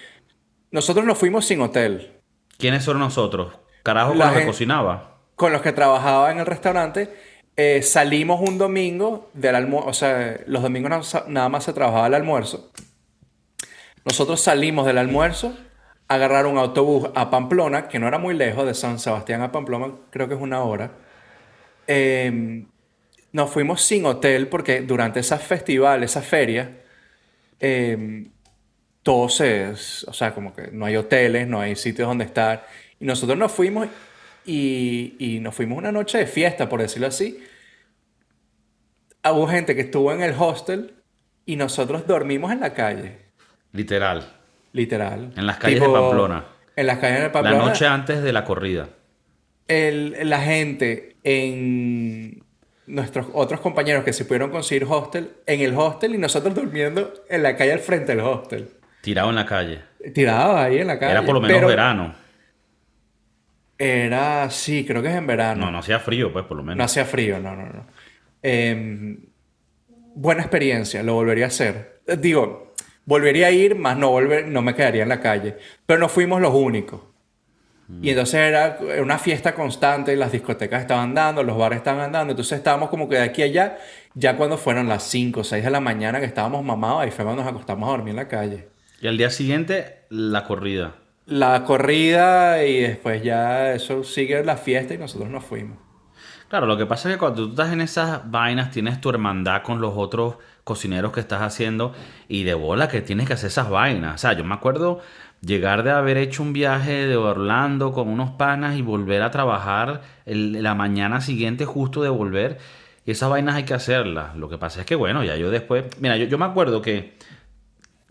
[0.72, 2.20] Nosotros nos fuimos sin hotel.
[2.58, 3.54] ¿Quiénes son nosotros?
[3.84, 5.18] Carajo, La con los que cocinaba.
[5.36, 7.10] Con los que trabajaba en el restaurante.
[7.58, 9.90] eh, salimos un domingo del almuerzo.
[9.90, 12.72] O sea, los domingos na- nada más se trabajaba el almuerzo.
[14.06, 15.56] Nosotros salimos del almuerzo,
[16.14, 19.94] agarrar un autobús a Pamplona, que no era muy lejos, de San Sebastián a Pamplona,
[20.10, 20.92] creo que es una hora.
[21.88, 22.66] Eh,
[23.32, 26.82] nos fuimos sin hotel porque durante esa festival, esa feria,
[27.60, 28.28] eh,
[29.04, 29.70] todo se...
[29.70, 32.68] O sea, como que no hay hoteles, no hay sitios donde estar.
[33.00, 33.88] Y nosotros nos fuimos
[34.46, 37.42] y, y nos fuimos una noche de fiesta, por decirlo así.
[39.24, 40.96] Hubo gente que estuvo en el hostel
[41.46, 43.18] y nosotros dormimos en la calle.
[43.72, 44.41] Literal.
[44.74, 45.34] Literal.
[45.36, 46.46] En las calles de Pamplona.
[46.76, 47.66] En las calles de La Pamplona.
[47.66, 48.90] noche antes de la corrida.
[49.68, 52.44] el- la gente en
[52.88, 57.42] nuestros otros compañeros que se pudieron conseguir hostel, en el hostel y nosotros durmiendo en
[57.44, 58.70] la calle al frente del hostel.
[59.02, 59.80] Tirado en la calle.
[60.14, 61.12] Tirados ahí en la calle.
[61.14, 62.14] Era por lo menos Pero verano.
[63.78, 65.66] Era, sí, creo que es en verano.
[65.66, 66.86] No, no hacía frío, pues, por lo No menos.
[66.86, 67.86] hacía frío, no, no, no.
[68.44, 69.18] Em,
[70.16, 72.02] buena experiencia, lo volvería a hacer.
[72.20, 72.71] Digo,
[73.06, 75.58] volvería a ir, más no, volver, no me quedaría en la calle.
[75.86, 77.02] Pero no fuimos los únicos.
[78.02, 82.58] Y entonces era una fiesta constante, las discotecas estaban dando, los bares estaban andando, entonces
[82.58, 83.78] estábamos como que de aquí a allá,
[84.14, 87.26] ya cuando fueron las 5 o 6 de la mañana que estábamos mamados, ahí fue
[87.26, 88.70] cuando nos acostamos a dormir en la calle.
[89.02, 90.96] Y al día siguiente, la corrida.
[91.26, 95.78] La corrida y después ya eso sigue la fiesta y nosotros nos fuimos.
[96.48, 99.64] Claro, lo que pasa es que cuando tú estás en esas vainas tienes tu hermandad
[99.64, 100.36] con los otros
[100.72, 101.94] cocineros que estás haciendo
[102.30, 104.16] y de bola que tienes que hacer esas vainas.
[104.16, 105.02] O sea, yo me acuerdo
[105.42, 110.02] llegar de haber hecho un viaje de Orlando con unos panas y volver a trabajar
[110.26, 112.60] la mañana siguiente justo de volver.
[113.06, 114.36] Y esas vainas hay que hacerlas.
[114.38, 115.86] Lo que pasa es que, bueno, ya yo después...
[116.00, 117.18] Mira, yo, me acuerdo que,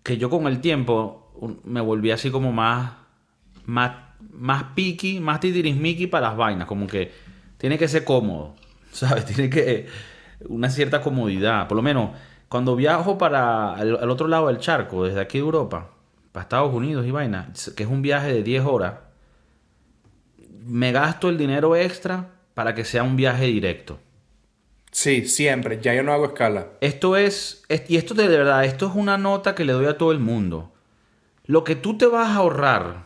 [0.02, 1.32] que yo con el tiempo
[1.64, 2.92] me volví así como más...
[3.64, 3.92] Más,
[4.32, 6.66] más piqui, más titirismiqui para las vainas.
[6.66, 7.10] Como que
[7.56, 8.54] tiene que ser cómodo,
[8.92, 9.24] ¿sabes?
[9.24, 9.86] Tiene que...
[10.48, 11.68] Una cierta comodidad.
[11.68, 12.10] Por lo menos,
[12.50, 15.88] cuando viajo para el, otro lado del charco, desde aquí de Europa
[16.32, 18.94] para Estados Unidos y vaina, que es un viaje de 10 horas,
[20.64, 24.00] me gasto el dinero extra para que sea un viaje directo.
[24.90, 25.80] Sí, siempre.
[25.80, 26.66] Ya yo no hago escala.
[26.80, 30.10] Esto es, y esto de verdad, esto es una nota que le doy a todo
[30.10, 30.72] el mundo.
[31.46, 33.04] Lo que tú te vas a ahorrar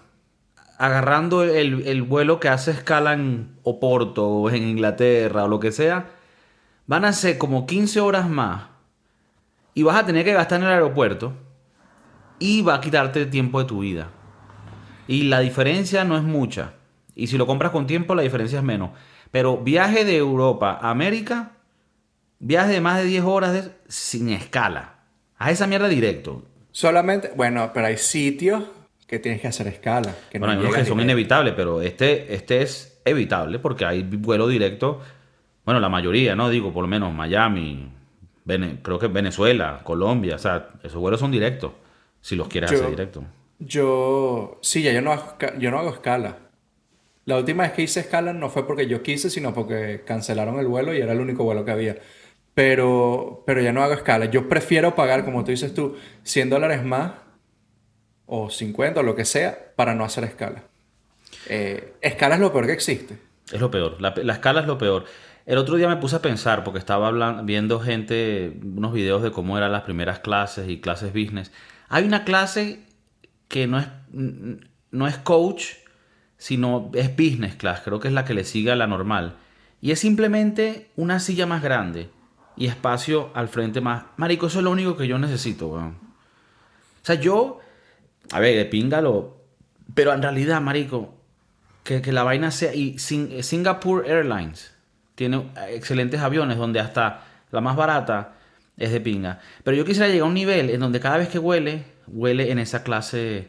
[0.78, 5.70] agarrando el, el vuelo que hace escala en Oporto o en Inglaterra o lo que
[5.70, 6.12] sea,
[6.86, 8.73] van a ser como 15 horas más.
[9.74, 11.32] Y vas a tener que gastar en el aeropuerto
[12.38, 14.08] y va a quitarte tiempo de tu vida.
[15.06, 16.74] Y la diferencia no es mucha.
[17.14, 18.90] Y si lo compras con tiempo, la diferencia es menos.
[19.30, 21.52] Pero viaje de Europa a América,
[22.38, 24.94] viaje de más de 10 horas sin escala.
[25.38, 26.44] A esa mierda directo.
[26.70, 28.64] Solamente, bueno, pero hay sitios
[29.06, 30.14] que tienes que hacer escala.
[30.30, 34.48] Que bueno, hay unos que son inevitables, pero este, este es evitable porque hay vuelo
[34.48, 35.00] directo.
[35.64, 36.48] Bueno, la mayoría, ¿no?
[36.50, 37.90] Digo, por lo menos Miami,
[38.46, 41.72] creo que Venezuela, Colombia, o sea, esos vuelos son directos.
[42.20, 43.22] Si los quieres hacer directo.
[43.58, 46.38] Yo, sí, ya yo no, hago, yo no hago escala.
[47.26, 50.66] La última vez que hice escala no fue porque yo quise, sino porque cancelaron el
[50.66, 51.96] vuelo y era el único vuelo que había.
[52.54, 54.26] Pero, pero ya no hago escala.
[54.26, 57.12] Yo prefiero pagar, como tú dices tú, 100 dólares más
[58.26, 60.64] o 50 o lo que sea para no hacer escala.
[61.48, 63.18] Eh, escala es lo peor que existe.
[63.52, 64.00] Es lo peor.
[64.00, 65.04] La, la, escala es lo peor.
[65.46, 69.30] El otro día me puse a pensar, porque estaba hablando, viendo gente, unos videos de
[69.30, 71.52] cómo eran las primeras clases y clases business.
[71.88, 72.80] Hay una clase
[73.48, 75.74] que no es, no es coach,
[76.38, 79.36] sino es business class, creo que es la que le sigue a la normal.
[79.82, 82.08] Y es simplemente una silla más grande
[82.56, 84.04] y espacio al frente más.
[84.16, 85.98] Marico, eso es lo único que yo necesito, weón.
[87.02, 87.60] O sea, yo,
[88.32, 89.36] a ver, de píngalo,
[89.94, 91.14] pero en realidad, Marico,
[91.82, 92.74] que, que la vaina sea.
[92.74, 94.73] Y Singapore Airlines
[95.14, 98.34] tiene excelentes aviones donde hasta la más barata
[98.76, 99.40] es de pinga.
[99.62, 102.58] Pero yo quisiera llegar a un nivel en donde cada vez que huele, huele en
[102.58, 103.48] esa clase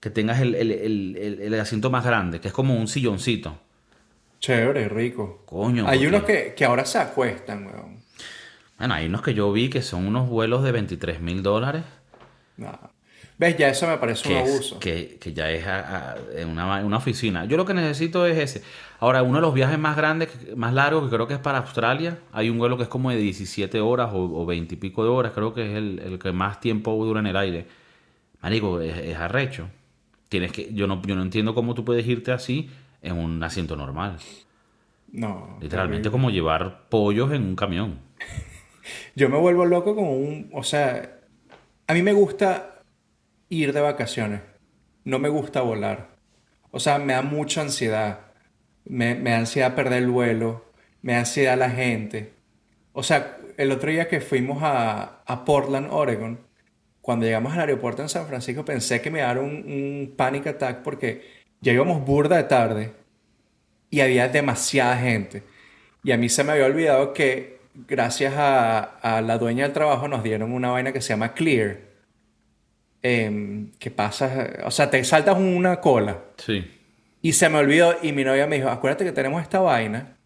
[0.00, 3.58] que tengas el, asiento más grande, que es como un silloncito.
[4.38, 5.42] Chévere, rico.
[5.44, 5.86] Coño.
[5.86, 8.00] Hay unos que, ahora se acuestan, weón.
[8.78, 11.82] Bueno, hay unos que yo vi que son unos vuelos de 23 mil dólares.
[13.40, 13.56] ¿Ves?
[13.56, 14.78] Ya eso me parece un abuso.
[14.78, 15.64] que, ya es
[16.46, 17.46] una, una, oficina.
[17.46, 18.62] Yo lo que necesito es ese.
[18.98, 22.18] Ahora, uno de los viajes más grandes, más largos, que creo que es para Australia,
[22.32, 25.32] hay un vuelo que es como de 17 horas o, 20 y pico de horas,
[25.34, 27.66] creo que es el, que más tiempo dura en el aire.
[28.42, 29.70] Marico, es, arrecho.
[30.28, 32.68] Tienes que, yo no, yo no entiendo cómo tú puedes irte así
[33.00, 34.18] en un asiento normal.
[35.12, 35.56] No.
[35.62, 38.00] Literalmente como llevar pollos en un camión.
[39.14, 41.20] yo me vuelvo loco con un, o sea,
[41.86, 42.69] a mí me gusta
[43.50, 44.40] ir de vacaciones.
[45.04, 46.16] No me gusta volar.
[46.70, 48.30] O sea, me da mucha ansiedad
[48.84, 50.64] me, me da ansiedad perder el vuelo,
[51.02, 52.32] me da ansiedad la gente.
[52.92, 56.40] O sea, el otro día que fuimos a, a Portland, Oregon,
[57.00, 60.82] cuando llegamos al aeropuerto en San Francisco pensé que me daría un, un panic attack
[60.82, 61.22] porque
[61.60, 62.92] ya íbamos burda de tarde
[63.90, 65.42] y había demasiada gente.
[66.04, 70.08] Y a mí se me había olvidado que gracias a, a la dueña del trabajo
[70.08, 71.89] nos dieron una vaina que se llama Clear.
[73.02, 76.18] Eh, que pasa, o sea, te saltas una cola.
[76.36, 76.64] Sí.
[77.22, 80.16] Y se me olvidó y mi novia me dijo, acuérdate que tenemos esta vaina.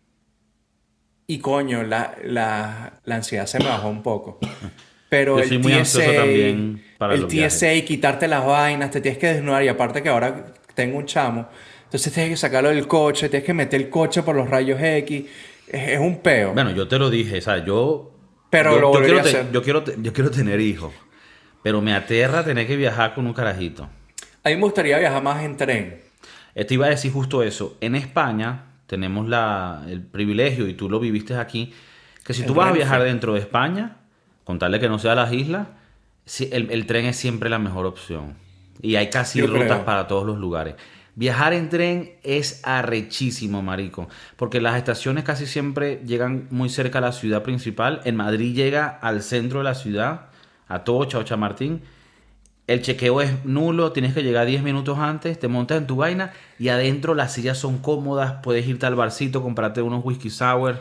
[1.27, 4.39] Y coño, la, la, la ansiedad se me bajó un poco.
[5.09, 9.63] Pero el TSA, también para el TSA, quitarte las vainas, te tienes que desnudar.
[9.63, 11.49] Y aparte que ahora tengo un chamo,
[11.85, 15.25] entonces tienes que sacarlo del coche, tienes que meter el coche por los rayos X.
[15.69, 16.53] Es, un peo.
[16.53, 18.11] Bueno, yo te lo dije, o sea, yo...
[18.51, 19.51] Pero yo, lo quiero, hacer.
[19.53, 20.93] yo, quiero, yo quiero tener hijos.
[21.65, 23.89] Pero me aterra tener que viajar con un carajito.
[24.45, 26.03] A mí me gustaría viajar más en tren.
[26.55, 27.79] Te iba a decir justo eso.
[27.81, 31.73] En España tenemos la, el privilegio, y tú lo viviste aquí,
[32.23, 33.97] que si tú vas a viajar dentro de España,
[34.45, 35.69] contarle que no sea las islas,
[36.39, 38.35] el, el, tren es siempre la mejor opción.
[38.83, 40.75] Y hay casi rutas para todos los lugares.
[41.17, 47.01] Viajar en tren es arrechísimo, marico, porque las estaciones casi siempre llegan muy cerca a
[47.01, 48.03] la ciudad principal.
[48.05, 50.27] En Madrid llega al centro de la ciudad,
[50.69, 51.83] a Tocha o Chamartín.
[52.67, 56.33] El chequeo es nulo, tienes que llegar 10 minutos antes, te montas en tu vaina
[56.59, 60.79] y adentro las sillas son cómodas, puedes irte al barcito, comprarte unos whisky sour.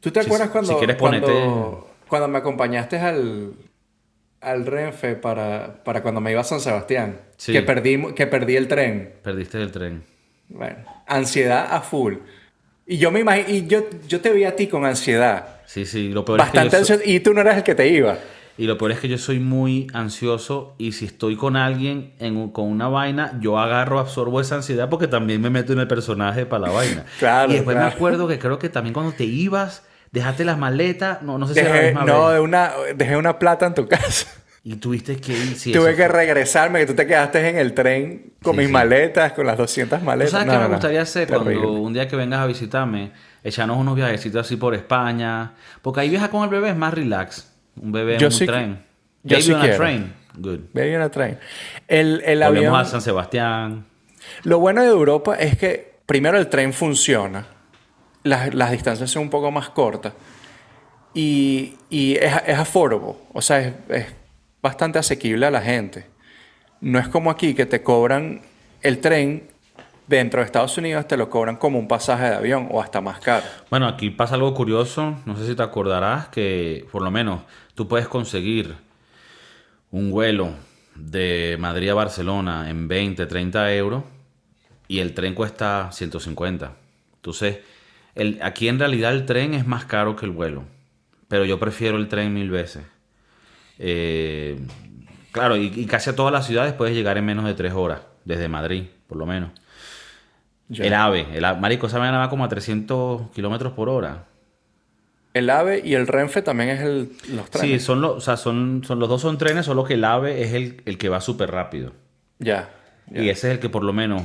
[0.00, 3.52] ¿Tú te Si- acuerdas cuando, si quieres ponerte- cuando, cuando me acompañaste al,
[4.40, 7.20] al Renfe para, para cuando me iba a San Sebastián?
[7.36, 7.52] Sí.
[7.52, 9.12] Que, perdí, que perdí el tren.
[9.22, 10.02] Perdiste el tren.
[10.48, 12.14] Bueno, ansiedad a full.
[12.86, 15.60] Y yo me imagino, y yo, yo te vi a ti con ansiedad.
[15.66, 17.00] Sí, sí, lo peor Bastante es que yo.
[17.04, 18.16] Y tú no eras el que te iba.
[18.56, 22.50] Y lo peor es que yo soy muy ansioso y si estoy con alguien en
[22.50, 26.46] con una vaina, yo agarro, absorbo esa ansiedad porque también me meto en el personaje
[26.46, 27.04] para la vaina.
[27.18, 27.90] Claro, y después claro.
[27.90, 31.54] me acuerdo que creo que también cuando te ibas, dejaste las maletas, no, no sé
[31.54, 32.34] si era la misma no, vez.
[32.34, 34.28] de una, dejé una plata en tu casa.
[34.66, 35.56] Y tuviste que ir.
[35.56, 38.66] sí, Tuve que fue- regresarme, que tú te quedaste en el tren con Sí, mis
[38.68, 38.72] sí.
[38.72, 40.30] maletas, con las 200 ¿Tú maletas.
[40.30, 41.56] sabes No, qué no, me gustaría hacer Terrible.
[41.56, 43.10] cuando un día que vengas a visitarme?
[43.42, 45.52] Echarnos unos viajecitos así por España.
[45.82, 47.50] Porque ahí viajar con el bebé es más relax.
[47.80, 48.84] Un bebé Yo en un sí- tren.
[49.22, 49.76] yo Baby sí on a quiero.
[49.76, 50.14] train.
[50.36, 50.60] Good.
[50.72, 51.38] Baby on a train.
[51.88, 52.74] El, el Volvemos avión...
[52.76, 53.84] a San Sebastián.
[54.44, 57.46] Lo bueno de Europa es que primero el tren funciona,
[58.22, 60.12] las, las distancias son un poco más cortas
[61.12, 64.06] y, y es, es affordable, o sea, es, es
[64.62, 66.06] bastante asequible a la gente.
[66.80, 68.40] No es como aquí que te cobran
[68.82, 69.48] el tren
[70.06, 73.20] dentro de Estados Unidos, te lo cobran como un pasaje de avión o hasta más
[73.20, 73.44] caro.
[73.70, 77.40] Bueno, aquí pasa algo curioso, no sé si te acordarás que por lo menos
[77.74, 78.74] tú puedes conseguir
[79.90, 80.52] un vuelo
[80.94, 84.04] de Madrid a Barcelona en 20, 30 euros
[84.88, 86.72] y el tren cuesta 150.
[87.16, 87.58] Entonces,
[88.14, 90.64] el, aquí en realidad el tren es más caro que el vuelo,
[91.28, 92.84] pero yo prefiero el tren mil veces.
[93.78, 94.60] Eh,
[95.32, 98.02] claro, y, y casi a todas las ciudades puedes llegar en menos de 3 horas,
[98.24, 99.50] desde Madrid, por lo menos.
[100.68, 100.84] Ya.
[100.84, 104.26] El AVE, el AVE, marico, esa vaina va como a 300 kilómetros por hora.
[105.34, 107.82] El AVE y el Renfe también es el, los Sí, trenes.
[107.84, 110.54] son los, o sea, son, son los dos son trenes, solo que el AVE es
[110.54, 111.92] el, el que va súper rápido.
[112.38, 112.70] Ya.
[113.12, 114.22] Y ese es el que por lo menos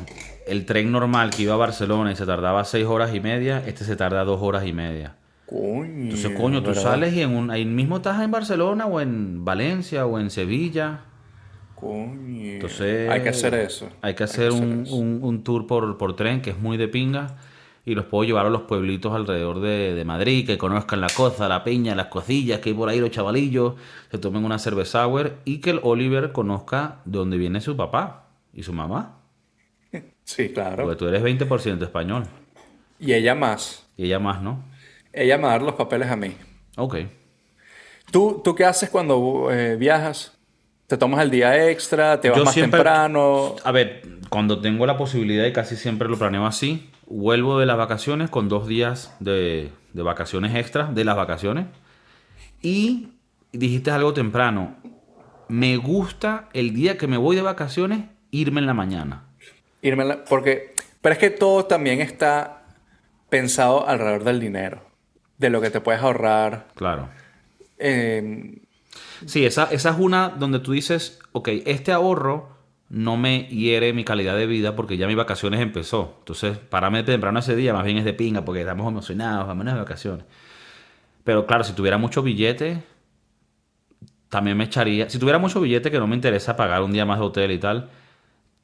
[0.47, 3.83] el tren normal que iba a Barcelona y se tardaba seis horas y media, este
[3.83, 5.15] se tarda dos horas y media.
[5.47, 6.03] Coño.
[6.03, 6.83] Entonces, coño, tú ¿verdad?
[6.83, 10.99] sales y en un, ahí mismo estás en Barcelona o en Valencia o en Sevilla.
[11.75, 12.53] Coño.
[12.53, 13.89] Entonces, Hay que hacer eso.
[14.01, 14.95] Hay que hacer un, eso.
[14.95, 17.35] un- un tour por, por tren que es muy de pinga
[17.89, 21.47] y los puedo llevar a los pueblitos alrededor de, de Madrid, que conozcan la coza,
[21.47, 23.73] la peña, las cocillas, que hay por ahí los chavalillos,
[24.11, 28.27] se tomen una cerveza sour y que el Oliver conozca de dónde viene su papá
[28.53, 29.17] y su mamá.
[30.23, 30.83] Sí, claro.
[30.83, 32.25] Porque tú eres 20% español
[32.99, 33.87] Y ella más.
[33.97, 34.63] y ella más, ¿no?
[35.11, 36.35] Ella me va a dar los papeles a mí.
[36.77, 36.97] Ok.
[38.11, 40.37] ¿Tú, tú qué haces cuando eh, viajas?
[40.87, 42.19] ¿Te tomas el día extra?
[42.21, 43.55] ¿Te vas Yo más siempre- temprano?
[43.63, 47.77] A ver, cuando tengo la posibilidad y casi siempre lo planeo así, vuelvo de las
[47.77, 51.65] vacaciones con dos días de, de vacaciones extras de las vacaciones.
[52.61, 53.09] Y
[53.51, 54.75] dijiste algo temprano.
[55.47, 59.23] Me gusta el día que me voy de vacaciones irme en la mañana.
[59.81, 60.73] Irme en la- Porque...
[61.01, 62.63] Pero es que todo también está
[63.29, 64.81] pensado alrededor del dinero.
[65.37, 66.67] De lo que te puedes ahorrar.
[66.75, 67.09] Claro.
[67.77, 68.61] Eh,
[69.25, 72.57] Sí, esa, esa es una donde tú dices, ok, este ahorro
[72.89, 76.15] no me hiere mi calidad de vida porque ya mi vacaciones empezó.
[76.19, 79.79] Entonces, pararme temprano ese día más bien es de pinga porque estamos emocionados, vámonos de
[79.79, 80.25] vacaciones.
[81.23, 82.83] Pero claro, si tuviera mucho billete,
[84.29, 85.09] también me echaría.
[85.09, 87.59] Si tuviera mucho billete que no me interesa pagar un día más de hotel y
[87.59, 87.89] tal,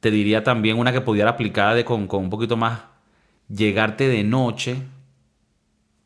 [0.00, 2.80] te diría también una que pudiera aplicar de con, con un poquito más
[3.48, 4.82] llegarte de noche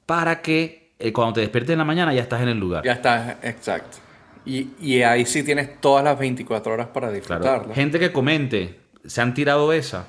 [0.04, 2.84] para que eh, cuando te despiertes en la mañana ya estás en el lugar.
[2.84, 3.98] ya está, exacto.
[4.46, 7.14] Y, y ahí sí tienes todas las 24 horas para Claro.
[7.20, 7.74] disfrutarlo.
[7.74, 10.08] Gente que comente, se han tirado esa.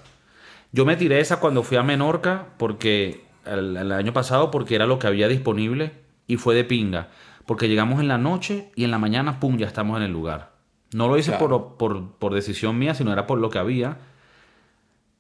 [0.72, 4.86] Yo me tiré esa cuando fui a Menorca porque el, el año pasado porque era
[4.86, 5.92] lo que había disponible
[6.28, 7.10] y fue de pinga.
[7.46, 10.52] Porque llegamos en la noche y en la mañana, pum, ya estamos en el lugar.
[10.94, 11.76] No lo hice Claro.
[11.78, 13.98] por, por, por decisión mía, sino era por lo que había.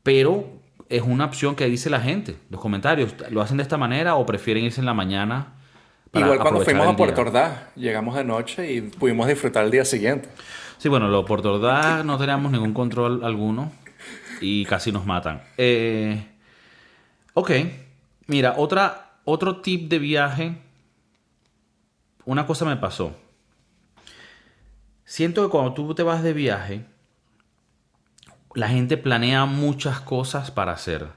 [0.04, 0.46] Pero
[0.90, 2.36] es una opción que dice la gente.
[2.50, 5.56] Los comentarios, ¿lo hacen de esta manera o prefieren irse en la mañana?
[6.14, 7.22] Igual cuando fuimos a Puerto?
[7.22, 10.30] Ordaz, llegamos de noche y pudimos disfrutar el día siguiente.
[10.78, 13.72] Sí, bueno, lo por Ordaz no teníamos ningún control alguno
[14.42, 15.42] y casi nos matan.
[15.58, 16.26] Eh,
[17.34, 17.52] ok,
[18.28, 20.58] mira, otra, otro tip de viaje.
[22.26, 23.16] Una cosa me pasó.
[25.06, 26.86] Siento que cuando tú te vas de viaje,
[28.54, 31.08] la gente planea muchas cosas para hacer.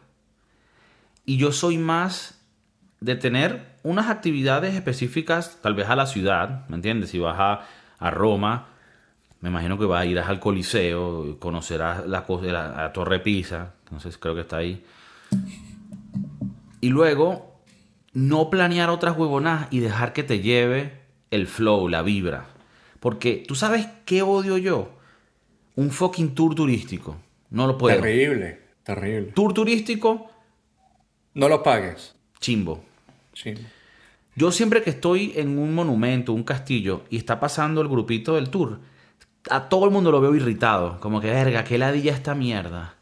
[1.24, 2.34] Y yo soy más
[3.04, 7.10] de tener unas actividades específicas, tal vez a la ciudad, ¿me entiendes?
[7.10, 7.66] Si vas a,
[7.98, 8.68] a Roma,
[9.40, 14.08] me imagino que vas a ir al Coliseo, conocerás la, la, la Torre Pisa, si
[14.12, 14.82] creo que está ahí.
[16.80, 17.60] Y luego,
[18.14, 20.92] no planear otras huevonadas y dejar que te lleve
[21.30, 22.46] el flow, la vibra.
[23.00, 24.96] Porque tú sabes qué odio yo.
[25.76, 27.16] Un fucking tour turístico.
[27.50, 28.00] No lo puedo.
[28.00, 29.32] Terrible, terrible.
[29.32, 30.30] Tour turístico,
[31.34, 32.14] No lo pagues.
[32.40, 32.82] chimbo.
[33.35, 33.55] Sí.
[34.37, 38.51] Yo siempre que estoy en un monumento, un castillo, y está pasando el grupito del
[38.51, 38.81] tour,
[39.51, 40.99] a todo el mundo lo veo irritado.
[41.01, 42.94] Como que, verga, qué ladilla esta mierda.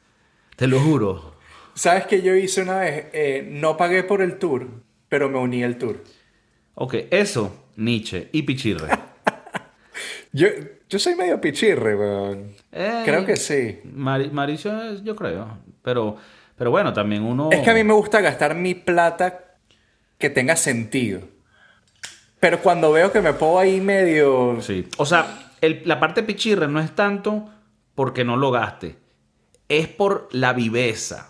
[0.56, 1.34] Te lo juro.
[1.74, 3.06] ¿Sabes qué yo hice una vez?
[3.14, 4.68] Eh, no pagué por el tour,
[5.08, 6.02] pero me uní al tour.
[6.74, 8.88] Ok, eso, Nietzsche y Pichirre.
[10.34, 10.48] Yo,
[10.88, 12.52] yo soy medio pichirre, weón.
[12.72, 13.80] Eh, Creo que sí.
[13.84, 15.58] Mari- Mauricio, yo creo.
[15.82, 16.16] Pero,
[16.56, 17.50] pero bueno, también uno.
[17.52, 19.51] Es que a mí me gusta gastar mi plata
[20.22, 21.20] que tenga sentido.
[22.40, 24.58] Pero cuando veo que me pongo ahí medio...
[24.62, 24.88] Sí.
[24.96, 27.50] O sea, el- la parte pichirre no es tanto
[27.94, 28.96] porque no lo gaste.
[29.68, 31.28] Es por la viveza.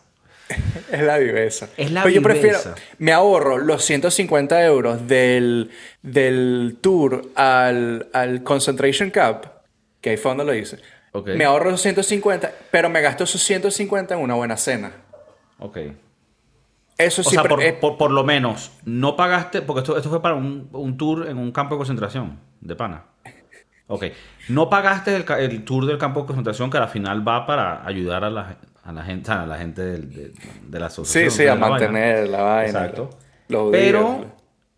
[0.92, 1.68] Es la viveza.
[1.78, 2.58] Es la Pero yo prefiero...
[2.58, 2.74] viveza.
[2.98, 5.70] Me ahorro los 150 euros del,
[6.02, 9.48] del tour al, al Concentration Cup,
[10.02, 10.78] que ahí fue donde lo hice.
[11.12, 11.28] Ok.
[11.36, 14.92] Me ahorro los 150, pero me gasto esos 150 en una buena cena.
[15.58, 15.78] Ok.
[17.04, 19.96] Eso O sí, sea, pero por, es- por- por lo menos, no pagaste, porque esto,
[19.96, 23.04] esto fue para un, un tour en un campo de concentración de pana.
[23.88, 24.04] Ok.
[24.48, 28.24] No pagaste el, el tour del campo de concentración que al final va para ayudar
[28.24, 30.32] a la, a la gente, a la gente de,
[30.66, 31.30] de la asociación.
[31.30, 31.70] Sí, sí, a la vaina.
[31.70, 32.66] mantener la vaina.
[32.66, 33.10] Exacto.
[33.48, 34.26] los Pero días.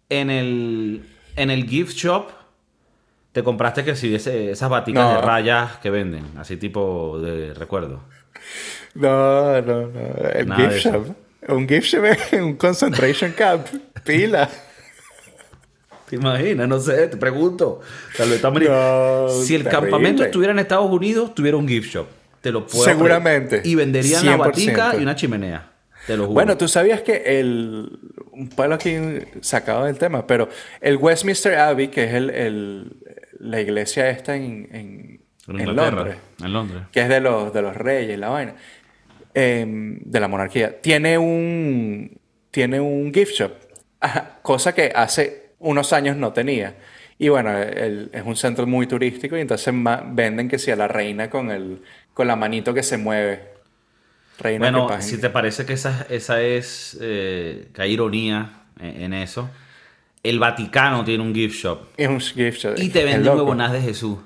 [0.09, 2.29] en el, en el gift shop
[3.33, 5.15] te compraste que si esas baticas No.
[5.17, 8.01] de rayas que venden, así tipo de recuerdo.
[8.95, 10.01] No, no, no.
[10.35, 11.07] El Nada gift shop.
[11.48, 12.04] Un gift shop
[12.42, 13.66] un concentration camp.
[14.04, 14.48] Pila.
[16.09, 16.68] ¿Te imaginas?
[16.68, 17.80] No sé, te pregunto.
[18.16, 19.70] Tal vez No, si el terrible.
[19.70, 22.07] campamento estuviera en Estados Unidos, tuviera un gift shop.
[22.40, 23.62] Te lo puedo Seguramente.
[23.64, 24.38] Y venderían la 100%.
[24.38, 25.70] batica y una chimenea.
[26.07, 26.35] Te lo juro.
[26.35, 27.98] Bueno, tú sabías que el.
[28.33, 28.94] Un palo aquí
[29.40, 30.48] sacado del tema, pero
[30.80, 32.92] el Westminster Abbey, que es el, el-
[33.38, 35.20] la iglesia esta en, en,
[35.61, 36.83] en Londres, En Londres.
[36.92, 38.54] que es de los, de los reyes, la vaina,
[39.35, 42.18] em, de la monarquía, tiene un,
[42.51, 43.53] tiene un gift shop,
[44.42, 46.77] cosa que hace unos años no tenía.
[47.18, 49.73] Y bueno, el- es un centro muy turístico y entonces
[50.12, 53.55] venden que si a la reina con, el, con la manito que se mueve.
[54.38, 56.99] Reina Bueno, si te parece que esa, esa es.
[57.01, 59.49] eh, que hay ironía en, en eso.
[60.25, 61.79] El Vaticano tiene un gift shop.
[61.97, 62.75] Es un gift shop.
[62.79, 64.18] Y te venden huevonadas de Jesús.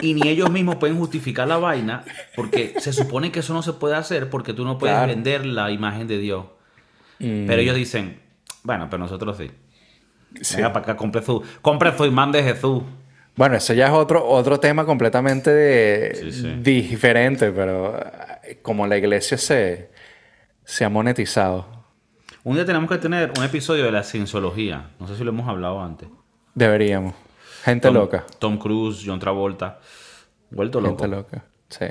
[0.00, 2.04] Y ni ellos mismos pueden justificar la vaina
[2.36, 5.08] porque se supone que eso no se puede hacer porque tú no puedes Claro.
[5.12, 6.46] vender la imagen de Dios.
[7.18, 7.46] Mm.
[7.46, 8.20] Pero ellos dicen,
[8.62, 9.50] bueno, pero nosotros sí.
[10.40, 10.56] Sí.
[10.56, 12.82] Venga para acá, compre su, compre su imán de Jesús.
[13.34, 16.54] Bueno, eso ya es otro, otro tema completamente de- Sí, sí.
[16.60, 17.98] diferente, pero
[18.44, 19.90] eh, como la iglesia se,
[20.64, 21.66] se ha monetizado,
[22.44, 24.90] Un día tenemos que tener un episodio de la cienciología.
[25.00, 26.08] No sé si lo hemos hablado antes.
[26.54, 27.14] deberíamos.
[27.64, 28.24] Gente Tom- loca.
[28.38, 29.80] Tom Cruise, John Travolta.
[30.50, 30.98] Vuelto loco.
[30.98, 31.44] Gente loca.
[31.68, 31.86] Sí.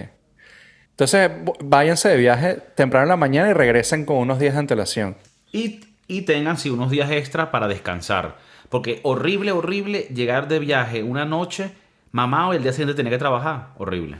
[0.92, 1.30] Entonces,
[1.64, 5.16] váyanse de viaje temprano en la mañana y regresen con unos días de antelación.
[5.52, 8.38] Y, y tengan sí, unos días extra para descansar.
[8.70, 11.72] Porque horrible, horrible llegar de viaje una noche,
[12.12, 13.70] mamado, y el día siguiente tener que trabajar.
[13.78, 14.18] Horrible.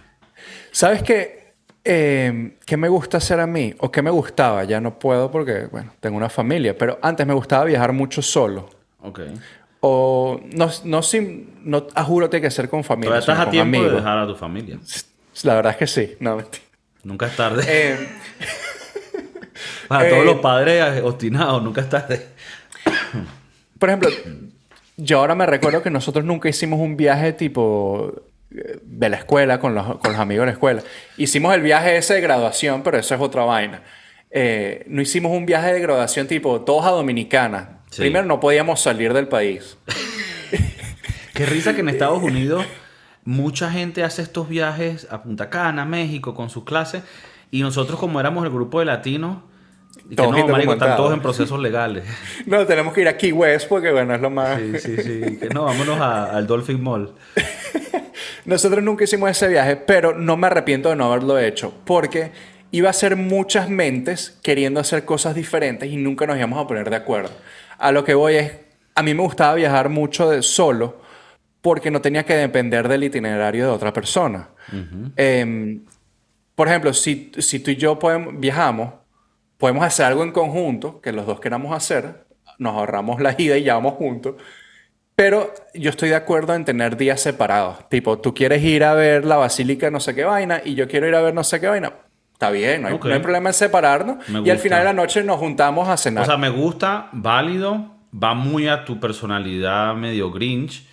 [0.72, 1.54] ¿Sabes qué?
[1.84, 3.74] Eh, ¿Qué me gusta hacer a mí?
[3.80, 4.64] ¿O qué me gustaba?
[4.66, 6.78] Ya no puedo porque, bueno, tengo una familia.
[6.78, 8.70] Pero antes me gustaba viajar mucho solo.
[9.02, 9.22] Ok.
[9.90, 13.20] O no, no, sin, no a juro tiene que ser con familia.
[13.20, 14.78] Todavía estás a tiempo de dejar a tu familia.
[15.44, 16.16] La verdad es que sí.
[16.20, 16.64] No, mentira.
[17.04, 17.64] Nunca es tarde.
[17.68, 18.10] Eh,
[19.88, 22.28] Para eh, todos los padres obstinados, nunca es tarde.
[23.80, 24.10] por ejemplo,
[24.98, 28.14] yo ahora me recuerdo que nosotros nunca hicimos un viaje tipo
[28.52, 30.84] eh, de la escuela con los, con los amigos de la escuela.
[31.18, 33.84] Hicimos el viaje ese de graduación, pero eso es otra vaina.
[34.30, 37.77] Eh, no hicimos un viaje de graduación tipo todos a Dominicana.
[37.98, 38.04] Sí.
[38.04, 39.78] Primero no podíamos salir del país.
[41.34, 42.64] Qué risa que en Estados Unidos
[43.26, 47.02] mucha gente hace estos viajes a Punta Cana, México, con sus clases.
[47.52, 49.38] Y nosotros, como éramos el grupo de latinos,
[50.10, 52.04] y que no, marico, están todos en procesos legales.
[52.46, 54.60] No, tenemos que ir a Key West porque, bueno, es lo más...
[54.60, 55.38] Sí, sí, sí.
[55.40, 57.14] Que no, vámonos a- al Dolphin Mall.
[58.46, 62.32] Nosotros nunca hicimos ese viaje, pero no me arrepiento de no haberlo hecho, porque
[62.72, 66.90] iba a ser muchas mentes queriendo hacer cosas diferentes y nunca nos íbamos a poner
[66.90, 67.32] de acuerdo.
[67.78, 68.52] A lo que voy es,
[68.96, 71.02] a mí me gustaba viajar mucho de solo
[71.62, 74.50] porque no tenía que depender del itinerario de otra persona.
[75.16, 75.84] Em,
[76.56, 78.94] por ejemplo, si, si tú y yo podemos, viajamos,
[79.58, 82.26] podemos hacer algo en conjunto que los dos queramos hacer,
[82.58, 84.36] nos ahorramos la ida y ya vamos juntos.
[85.16, 87.90] Pero yo estoy de acuerdo en tener días separados.
[87.90, 91.08] Tipo, tú quieres ir a ver la basílica no sé qué vaina y yo quiero
[91.08, 91.94] ir a ver no sé qué vaina.
[92.38, 93.06] Está bien, no hay, Ok.
[93.06, 94.18] no hay problema en separarnos.
[94.46, 96.22] Y al final de la noche nos juntamos a cenar.
[96.22, 100.86] O sea, me gusta, válido, va muy a tu personalidad medio grinch,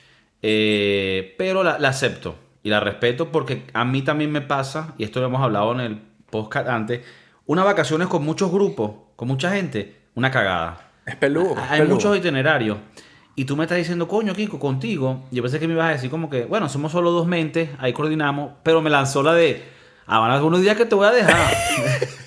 [0.43, 5.05] eh, pero la, la acepto y la respeto porque a mí también me pasa, y
[5.05, 5.99] esto lo hemos hablado en el
[6.31, 7.01] podcast antes,
[7.47, 10.89] unas vacaciones con muchos grupos, con mucha gente, una cagada.
[11.05, 11.57] es peludo.
[11.69, 11.97] Hay peludo.
[11.97, 12.79] muchos itinerarios.
[13.37, 15.25] Y tú me estás diciendo, coño, Kiko, contigo.
[15.33, 17.93] Yo pensé que me ibas a decir como que, bueno, somos solo dos mentes, ahí
[17.93, 19.74] coordinamos, pero me lanzó la de,
[20.07, 21.55] ah, van algunos días que te voy a dejar.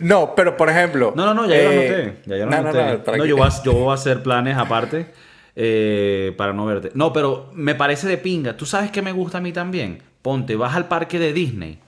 [0.00, 1.12] No, pero por ejemplo.
[1.16, 2.22] No, no, no, ya yo lo eh, anoté.
[2.26, 3.16] Ya yo lo no, no, anoté.
[3.16, 5.12] no, yo, voy a, yo voy a hacer planes aparte
[5.56, 6.90] eh, para no verte.
[6.94, 8.56] No, pero me parece de pinga.
[8.56, 10.02] ¿Tú sabes qué me gusta a mí también?
[10.22, 11.78] Ponte, vas al parque de Disney,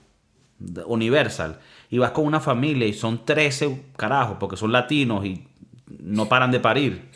[0.85, 1.59] Universal,
[1.89, 5.47] y vas con una familia y son 13 carajos, porque son latinos y
[5.99, 7.09] no paran de parir.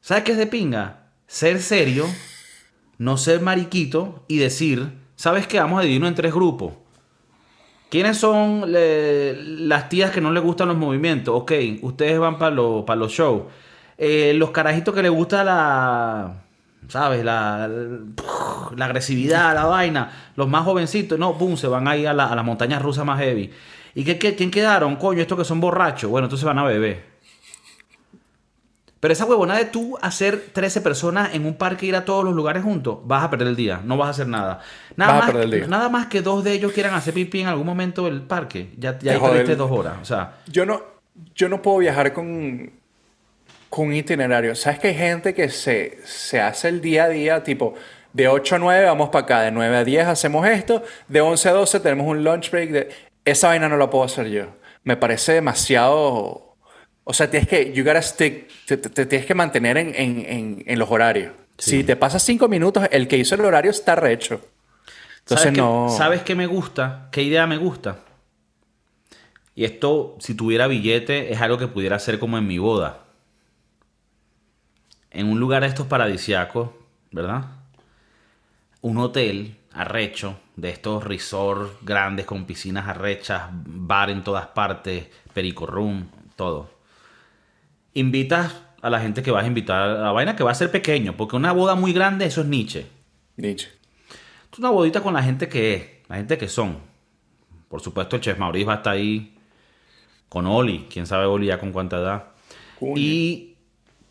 [0.00, 1.06] ¿Sabes qué es de pinga?
[1.26, 2.06] Ser serio,
[2.98, 4.92] no ser mariquito y decir,
[5.24, 5.58] ¿sabes qué?
[5.58, 6.74] Vamos a dividirnos en tres grupos.
[7.90, 11.34] ¿Quiénes son las tías que no les gustan los movimientos?
[11.34, 11.52] Ok,
[11.82, 13.42] ustedes van para los, para los shows.
[13.96, 16.42] Eh, los carajitos que les gusta la.
[16.88, 17.24] ¿Sabes?
[17.24, 17.66] La,
[18.76, 20.10] la agresividad, la vaina.
[20.36, 23.18] Los más jovencitos, no, pum, se van ahí a, la- a las montañas rusas más
[23.20, 23.50] heavy.
[23.94, 24.96] ¿Y qué- quién quedaron?
[24.96, 26.10] Coño, estos que son borrachos.
[26.10, 27.13] Bueno, entonces van a beber.
[29.04, 32.32] Pero esa huevona de tú hacer 13 personas en un parque ir a todos los
[32.32, 34.60] lugares juntos, vas a perder el día, no vas a hacer nada.
[34.96, 35.66] Nada, Vas a más, perder el día.
[35.66, 38.70] nada más que dos de ellos quieran hacer pipí en algún momento del parque.
[38.78, 39.96] Ya, ya ahí perdiste dos horas.
[40.00, 40.80] O sea, Yo no,
[41.34, 42.72] yo no puedo viajar con,
[43.68, 44.54] con un itinerario.
[44.54, 47.74] ¿Sabes que hay gente que se, se hace el día a día, tipo,
[48.14, 51.46] de 8 a 9 vamos para acá, de 9 a 10 hacemos esto, de 11
[51.50, 52.70] a 12 tenemos un lunch break.
[52.70, 52.88] De...
[53.26, 54.46] Esa vaina no la puedo hacer yo.
[54.82, 56.53] Me parece demasiado...
[57.04, 60.24] O sea, tienes que, you gotta stick, te, te- te tienes que mantener en, en-
[60.26, 61.32] en- en los horarios.
[61.58, 64.40] Si te pasas 5 minutos, el que hizo el horario está recho.
[65.20, 65.86] Entonces ¿sabes, no...
[65.88, 67.08] qué, ¿sabes qué me gusta?
[67.12, 68.00] ¿Qué idea me gusta?
[69.54, 73.00] Y esto, si tuviera billete, es algo que pudiera hacer como en mi boda.
[75.10, 76.70] En un lugar de estos paradisiacos,
[77.12, 77.44] ¿verdad?
[78.80, 85.66] Un hotel arrecho, de estos resorts grandes con piscinas arrechas, bar en todas partes, perico
[85.66, 86.70] room, todo.
[87.94, 90.70] Invitas a la gente que vas a invitar a la vaina que va a ser
[90.70, 92.86] pequeño, porque una boda muy grande, eso es Nietzsche.
[93.36, 93.68] Nietzsche.
[94.52, 96.78] Es una bodita con la gente que es, la gente que son.
[97.68, 99.36] Por supuesto, el chef Maurice va a estar ahí
[100.28, 100.86] con Oli.
[100.92, 102.24] Quién sabe Oli ya con cuánta edad.
[102.78, 102.94] Coño.
[102.96, 103.56] ¿Y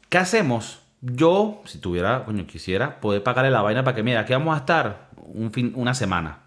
[0.09, 0.79] qué hacemos?
[1.01, 4.59] Yo, si tuviera, coño, quisiera poder pagarle la vaina para que, mira, aquí vamos a
[4.59, 6.39] estar un fin, una semana.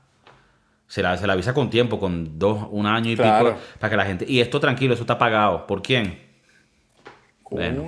[0.89, 3.51] Se la, se la avisa con tiempo, con dos, un año y Claro.
[3.55, 4.25] pico, para que la gente.
[4.29, 5.67] Y esto tranquilo, eso está pagado.
[5.67, 6.26] ¿Por quién?
[7.51, 7.83] Bueno.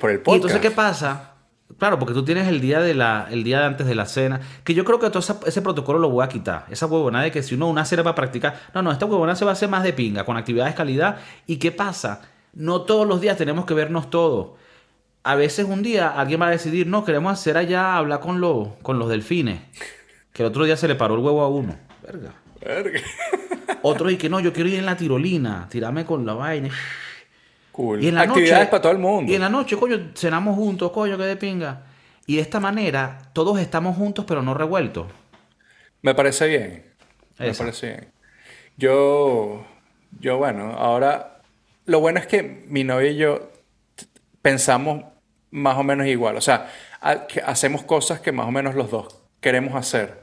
[0.00, 0.34] Por el Y podcast.
[0.36, 1.34] entonces, ¿qué pasa?
[1.78, 4.40] Claro, porque tú tienes el día de la, el día de antes de la cena,
[4.64, 6.64] que yo creo que todo esa- ese protocolo lo voy a quitar.
[6.70, 9.36] Esa huevona de que si uno una cena va a practicar, no, no, esta huevona
[9.36, 11.18] se va a hacer más de pinga, con actividades calidad.
[11.46, 12.22] ¿Y qué pasa?
[12.54, 14.52] No todos los días tenemos que vernos todos.
[15.22, 18.68] A veces un día alguien va a decidir, no, queremos hacer allá, hablar con, los
[18.82, 19.60] con los delfines.
[20.32, 21.76] Que el otro día se le paró el huevo a uno.
[22.02, 22.32] Verga.
[22.64, 23.00] Verga.
[23.82, 26.70] Otro y que no, yo quiero ir en la tirolina, tirarme con la vaina.
[27.78, 28.02] Cool.
[28.02, 29.30] Y en la Actividades noche, para todo el mundo.
[29.30, 31.82] Y en la noche, coño, cenamos juntos, coño, que de pinga.
[32.26, 35.06] Y de esta manera, todos estamos juntos, pero no revueltos.
[36.02, 36.84] Me parece bien.
[37.38, 37.62] Me Esa.
[37.62, 38.12] parece bien.
[38.76, 39.64] Yo,
[40.18, 41.40] yo, bueno, ahora,
[41.86, 43.48] lo bueno es que mi novia y yo
[44.42, 45.04] pensamos
[45.52, 46.36] más o menos igual.
[46.36, 46.72] O sea,
[47.28, 50.18] que hacemos cosas que más o menos los dos queremos hacer.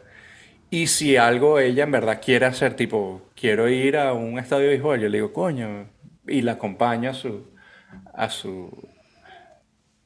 [0.69, 4.71] Y si algo ella en verdad quiere hacer, tipo, quiero ir a un estadio de
[4.71, 5.94] béisbol, yo le digo, coño,
[6.27, 7.47] y la acompaño a su,
[8.13, 8.69] a su...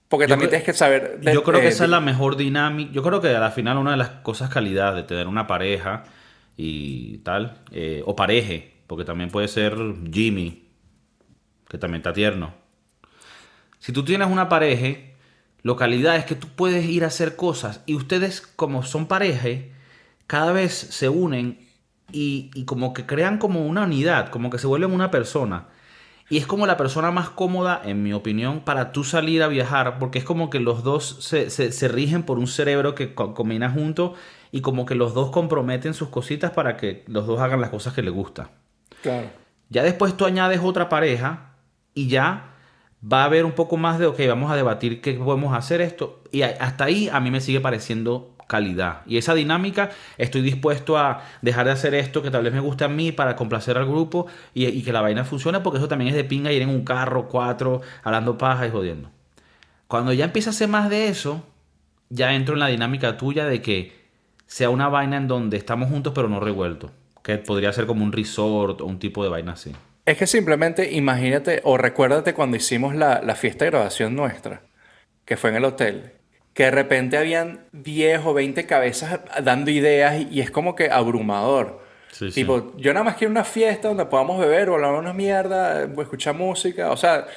[0.07, 1.19] Porque Yo también creo- tienes que saber...
[1.19, 2.91] de- Yo creo que eh, esa es la mejor dinámica.
[2.91, 6.03] Yo creo que a la final una de las cosas calidad de tener una pareja
[6.57, 9.77] y tal, eh, o pareje, porque también puede ser
[10.11, 10.67] Jimmy,
[11.69, 12.53] que también está tierno.
[13.77, 14.99] Si tú tienes una pareja,
[15.61, 19.47] lo calidad es que tú puedes ir a hacer cosas y ustedes como son pareja,
[20.27, 21.59] cada vez se unen
[22.11, 25.67] y, y como que crean como una unidad, como que se vuelven una persona.
[26.29, 29.97] Y es como la persona más cómoda, en mi opinión, para tú salir a viajar,
[29.99, 33.33] porque es como que los dos se, se- se rigen por un cerebro que co-
[33.33, 34.11] combina juntos
[34.51, 37.93] y como que los dos comprometen sus cositas para que los dos hagan las cosas
[37.93, 38.51] que les gusta.
[39.01, 39.31] Claro.
[39.69, 41.55] Ya después tú añades otra pareja
[41.93, 42.55] y ya
[43.01, 46.23] va a haber un poco más de, ok, vamos a debatir qué podemos hacer esto.
[46.31, 49.03] Y hasta ahí a mí me sigue pareciendo calidad.
[49.05, 52.83] Y esa dinámica, estoy dispuesto a dejar de hacer esto que tal vez me guste
[52.83, 54.25] a mí para complacer al grupo
[54.55, 56.83] y, y que la vaina funcione, porque eso también es de pinga ir en un
[56.83, 59.11] carro, cuatro, hablando paja y jodiendo.
[59.87, 61.45] Cuando ya empieza a hacer más de eso,
[62.09, 63.93] ya entro en la dinámica tuya de que
[64.47, 66.89] sea una vaina en donde estamos juntos pero no revueltos.
[67.21, 69.73] Que podría ser como un resort o un tipo de vaina así.
[70.07, 74.63] Es que simplemente imagínate o recuérdate cuando hicimos la, la fiesta de grabación nuestra,
[75.23, 76.13] que fue en el hotel,
[76.53, 81.79] que de repente habían 10 o 20 cabezas dando ideas y es como que abrumador.
[82.11, 82.41] Sí, sí.
[82.41, 86.01] Tipo, yo nada más quiero una fiesta donde podamos beber o hablar una mierda, o
[86.01, 87.27] escuchar música, o sea,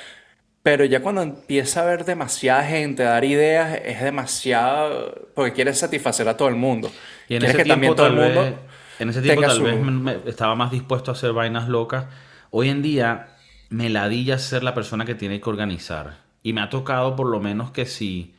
[0.63, 6.29] pero ya cuando empieza a haber demasiada gente, dar ideas, es demasiado, porque quieres satisfacer
[6.29, 6.91] a todo el mundo.
[7.29, 8.55] Y en Quieres ese que también tiempo todo tal el mundo vez,
[8.99, 12.07] en ese tiempo tal su- vez me- estaba más dispuesto a hacer vainas locas.
[12.51, 13.29] Hoy en día
[13.71, 16.19] me ladilla ser la persona que tiene que organizar.
[16.43, 18.35] Y me ha tocado por lo menos que si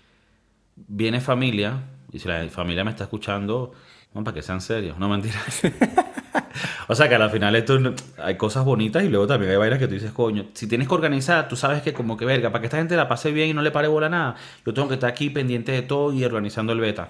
[0.76, 3.71] viene familia, y si la familia me está escuchando,
[4.13, 5.39] no, para que sean serios, no mentira.
[6.88, 7.80] o sea que al final esto
[8.21, 10.93] hay cosas bonitas y luego también hay vainas que tú dices, coño, si tienes que
[10.93, 13.53] organizar, tú sabes que como que verga, para que esta gente la pase bien y
[13.53, 16.24] no le pare bola a nada, yo tengo que estar aquí pendiente de todo y
[16.24, 17.09] organizando el beta.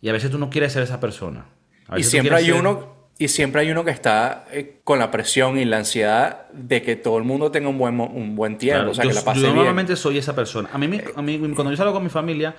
[0.00, 1.46] Y a veces tú no quieres ser esa persona.
[1.88, 4.98] A Y veces siempre hay ser- uno, y siempre hay uno que está eh, con
[4.98, 8.56] la presión y la ansiedad de que todo el mundo tenga un buen, un buen
[8.56, 9.56] tiempo, Claro, o sea, yo, que la pase yo bien.
[9.56, 10.70] normalmente soy esa persona.
[10.72, 12.56] A mí, a mí, cuando yo salgo con mi familia,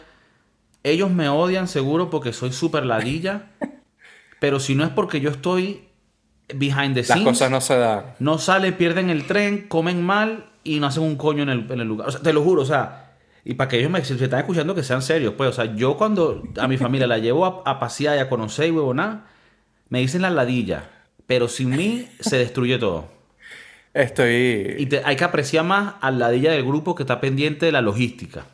[0.83, 3.47] ellos me odian seguro porque soy súper ladilla.
[4.39, 5.83] pero si no es porque yo estoy
[6.53, 8.05] behind the Las scenes, cosas no se dan.
[8.19, 11.79] no salen, pierden el tren, comen mal y no hacen un coño en el, en
[11.79, 12.07] el lugar.
[12.07, 13.13] O sea, te lo juro, o sea,
[13.45, 15.73] y para que ellos me si se están escuchando que sean serios, pues, o sea,
[15.75, 19.25] yo cuando a mi familia la llevo a, a pasear y a conocer y huevona,
[19.89, 20.89] me dicen la ladilla,
[21.27, 23.05] pero sin mí se destruye todo.
[23.93, 24.75] Estoy...
[24.79, 27.81] Y te- hay que apreciar más al ladilla del grupo que está pendiente de la
[27.81, 28.45] logística.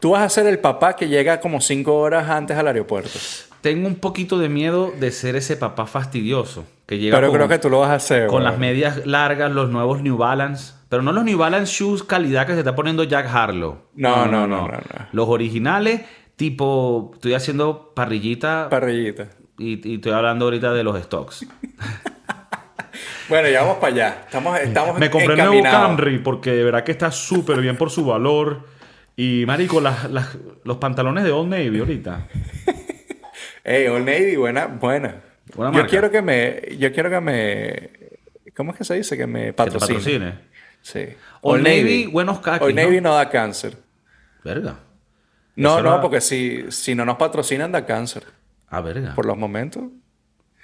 [0.00, 3.18] Tú vas a ser el papá que llega como cinco horas antes al aeropuerto.
[3.60, 7.48] Tengo un poquito de miedo de ser ese papá fastidioso que llega Pero con, creo
[7.48, 8.28] que tú lo vas a hacer.
[8.28, 10.74] con las medias largas, los nuevos New Balance.
[10.88, 13.78] Pero no los New Balance Shoes calidad que se está poniendo Jack Harlow.
[13.94, 14.78] No, no, no, no, no.
[15.12, 16.02] Los originales,
[16.36, 19.28] tipo, estoy haciendo parrillita Parrillita.
[19.58, 21.46] y, y estoy hablando ahorita de los stocks.
[23.28, 24.16] Bueno, ya vamos para allá.
[24.24, 25.62] Estamos, estamos Me compré el nuevo.
[25.64, 28.60] Camry porque de verdad que está súper bien por su valor.
[29.16, 32.26] Y, marico, las- las- los pantalones de Old Navy ahorita.
[33.64, 35.22] Ey, Old Navy, buena, buena.
[35.54, 37.90] Buena yo quiero que me, yo quiero que me,
[38.56, 39.16] ¿cómo es que se dice?
[39.16, 39.94] Que me Que te patrocine.
[39.98, 40.34] patrocine.
[40.82, 41.06] Sí.
[41.40, 42.74] Old Navy, buenos kakis, Old.
[42.76, 43.76] Navy no da cáncer.
[44.44, 44.76] Verga.
[45.56, 48.24] No, no, era- porque si, si no nos patrocinan da cáncer.
[48.68, 49.14] Ah, verga.
[49.14, 49.84] Por los momentos.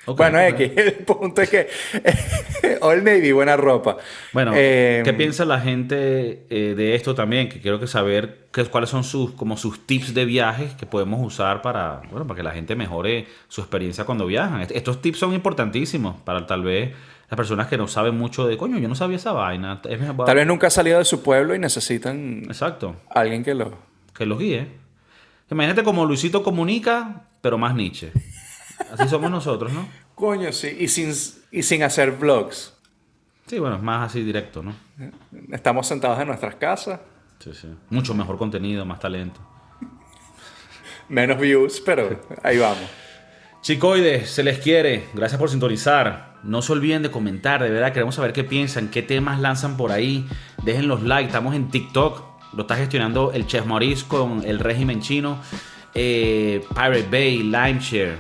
[0.07, 0.61] Bueno, ok.
[0.61, 1.69] es que el punto es que
[2.81, 3.97] Old Navy, buena ropa.
[4.33, 7.49] Bueno, Eh, ¿qué piensa la gente eh, de esto también?
[7.49, 11.25] Que quiero que saber qué, cuáles son sus, como sus tips de viajes que podemos
[11.25, 14.61] usar para, bueno, para que la gente mejore su experiencia cuando viajan.
[14.63, 16.91] Est- Estos tips son importantísimos para tal vez
[17.31, 19.81] las personas que no saben mucho de, coño, yo no sabía esa vaina.
[19.89, 23.45] Es mejor- Tal vez nunca ha salido de su pueblo y necesitan Exacto, a alguien
[23.45, 23.79] que lo...
[24.17, 24.67] que los guíe.
[25.51, 28.11] Imagínate como Luisito comunica, pero más Nietzsche.
[28.91, 29.89] Así somos nosotros, ¿no?
[30.14, 30.76] Coño, sí.
[30.78, 31.12] Y sin,
[31.51, 32.74] y sin hacer vlogs.
[33.47, 34.74] Sí, bueno, es más así directo, ¿no?
[35.51, 37.01] Estamos sentados en nuestras casas.
[37.39, 37.68] Sí, sí.
[37.91, 39.41] Mucho mejor contenido, más talento.
[41.09, 42.89] Menos views, pero ahí vamos.
[43.62, 45.09] Chicoides, se les quiere.
[45.14, 46.33] Gracias por sintonizar.
[46.43, 49.93] No se olviden de comentar, de verdad queremos saber qué piensan, qué temas lanzan por
[49.93, 50.26] ahí.
[50.64, 52.55] Dejen los likes, estamos en TikTok.
[52.55, 55.39] Lo está gestionando el Chef Maurice con el régimen chino.
[55.95, 58.16] Eh, Pirate Bay, Limeshare,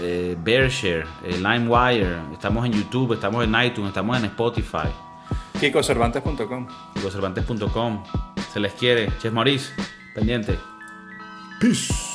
[0.00, 2.32] eh, Bearshare, eh, LimeWire.
[2.32, 4.88] Estamos en YouTube, estamos en iTunes, estamos en Spotify.
[5.60, 6.66] KikoCervantes.com
[7.10, 8.02] Cervantes.com.
[8.52, 9.10] Se les quiere.
[9.20, 9.72] Chef Maurice,
[10.14, 10.58] pendiente.
[11.60, 12.05] Peace.